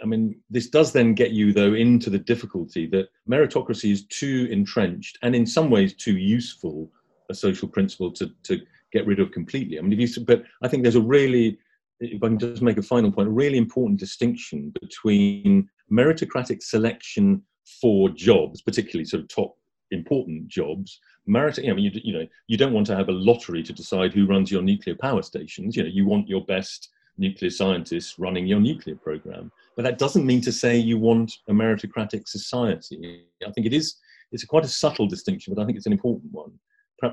I 0.01 0.05
mean, 0.05 0.39
this 0.49 0.69
does 0.69 0.91
then 0.91 1.13
get 1.13 1.31
you 1.31 1.53
though 1.53 1.73
into 1.73 2.09
the 2.09 2.19
difficulty 2.19 2.87
that 2.87 3.09
meritocracy 3.29 3.91
is 3.91 4.05
too 4.07 4.47
entrenched 4.51 5.17
and 5.21 5.35
in 5.35 5.45
some 5.45 5.69
ways 5.69 5.93
too 5.93 6.17
useful 6.17 6.91
a 7.29 7.33
social 7.33 7.67
principle 7.67 8.11
to 8.13 8.31
to 8.43 8.61
get 8.95 9.05
rid 9.05 9.19
of 9.19 9.31
completely. 9.31 9.77
I 9.77 9.81
mean, 9.81 9.99
if 9.99 10.17
you 10.17 10.25
but 10.25 10.43
I 10.63 10.67
think 10.67 10.83
there's 10.83 10.95
a 10.95 11.01
really 11.17 11.59
if 11.99 12.21
I 12.23 12.27
can 12.27 12.39
just 12.39 12.61
make 12.61 12.77
a 12.77 12.83
final 12.83 13.11
point, 13.11 13.27
a 13.27 13.31
really 13.31 13.57
important 13.57 13.99
distinction 13.99 14.73
between 14.81 15.69
meritocratic 15.91 16.61
selection 16.61 17.41
for 17.81 18.09
jobs, 18.09 18.61
particularly 18.61 19.05
sort 19.05 19.23
of 19.23 19.29
top 19.29 19.55
important 19.91 20.47
jobs. 20.47 20.99
Merit, 21.25 21.59
I 21.59 21.73
mean, 21.73 21.85
you, 21.85 21.91
you 22.03 22.13
know, 22.13 22.27
you 22.47 22.57
don't 22.57 22.73
want 22.73 22.87
to 22.87 22.95
have 22.95 23.09
a 23.09 23.13
lottery 23.29 23.63
to 23.63 23.73
decide 23.73 24.13
who 24.13 24.27
runs 24.27 24.51
your 24.51 24.61
nuclear 24.61 24.95
power 24.95 25.21
stations. 25.21 25.75
You 25.75 25.83
know, 25.83 25.89
you 25.89 26.05
want 26.05 26.27
your 26.27 26.43
best 26.45 26.89
nuclear 27.17 27.49
scientists 27.49 28.19
running 28.19 28.45
your 28.45 28.59
nuclear 28.59 28.95
program. 28.95 29.51
But 29.75 29.83
that 29.83 29.97
doesn't 29.97 30.25
mean 30.25 30.41
to 30.41 30.51
say 30.51 30.77
you 30.77 30.97
want 30.97 31.31
a 31.47 31.53
meritocratic 31.53 32.27
society. 32.27 33.25
I 33.45 33.51
think 33.51 33.67
it 33.67 33.73
is. 33.73 33.95
It's 34.31 34.43
quite 34.43 34.65
a 34.65 34.69
subtle 34.69 35.07
distinction, 35.07 35.53
but 35.53 35.61
I 35.61 35.65
think 35.65 35.77
it's 35.77 35.85
an 35.85 35.93
important 35.93 36.31
one. 36.31 36.51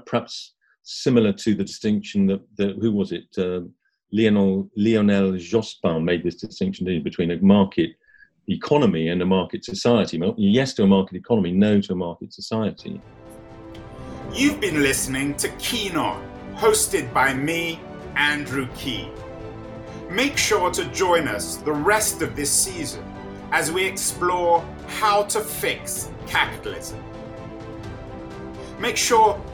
Perhaps 0.07 0.55
similar 0.83 1.33
to 1.33 1.55
the 1.55 1.65
distinction 1.65 2.27
that, 2.27 2.41
that 2.57 2.77
who 2.81 2.93
was 2.93 3.13
it? 3.13 3.27
Uh, 3.37 3.61
Lionel, 4.13 4.71
Lionel 4.77 5.33
Jospin 5.33 6.05
made 6.05 6.23
this 6.23 6.37
distinction 6.37 7.03
between 7.03 7.31
a 7.31 7.41
market 7.41 7.91
economy 8.49 9.09
and 9.09 9.23
a 9.23 9.27
market 9.27 9.65
society. 9.65 10.21
Yes 10.37 10.75
to 10.75 10.83
a 10.83 10.87
market 10.87 11.17
economy, 11.17 11.53
no 11.53 11.81
to 11.81 11.93
a 11.93 11.97
market 11.97 12.33
society. 12.33 13.01
You've 14.35 14.61
been 14.61 14.83
listening 14.83 15.35
to 15.37 15.49
Keen 15.57 15.97
On, 15.97 16.27
hosted 16.55 17.13
by 17.13 17.33
me, 17.35 17.81
Andrew 18.17 18.69
Keen. 18.77 19.13
Make 20.11 20.37
sure 20.37 20.71
to 20.71 20.85
join 20.87 21.29
us 21.29 21.57
the 21.57 21.73
rest 21.73 22.21
of 22.21 22.37
this 22.37 22.51
season 22.51 23.05
as 23.51 23.71
we 23.71 23.85
explore 23.85 24.65
how 24.87 25.23
to 25.25 25.41
fix 25.41 26.11
capitalism. 26.27 27.03
Make 28.79 28.97
sure 28.97 29.41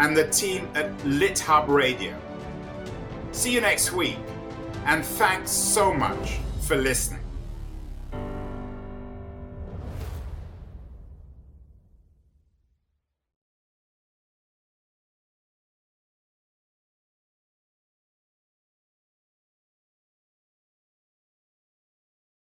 and 0.00 0.16
the 0.16 0.26
team 0.28 0.66
at 0.74 0.90
LitHub 1.00 1.68
Radio. 1.68 2.16
See 3.32 3.52
you 3.52 3.60
next 3.60 3.92
week, 3.92 4.18
and 4.86 5.04
thanks 5.04 5.50
so 5.50 5.92
much 5.92 6.38
for 6.62 6.74
listening. 6.74 7.19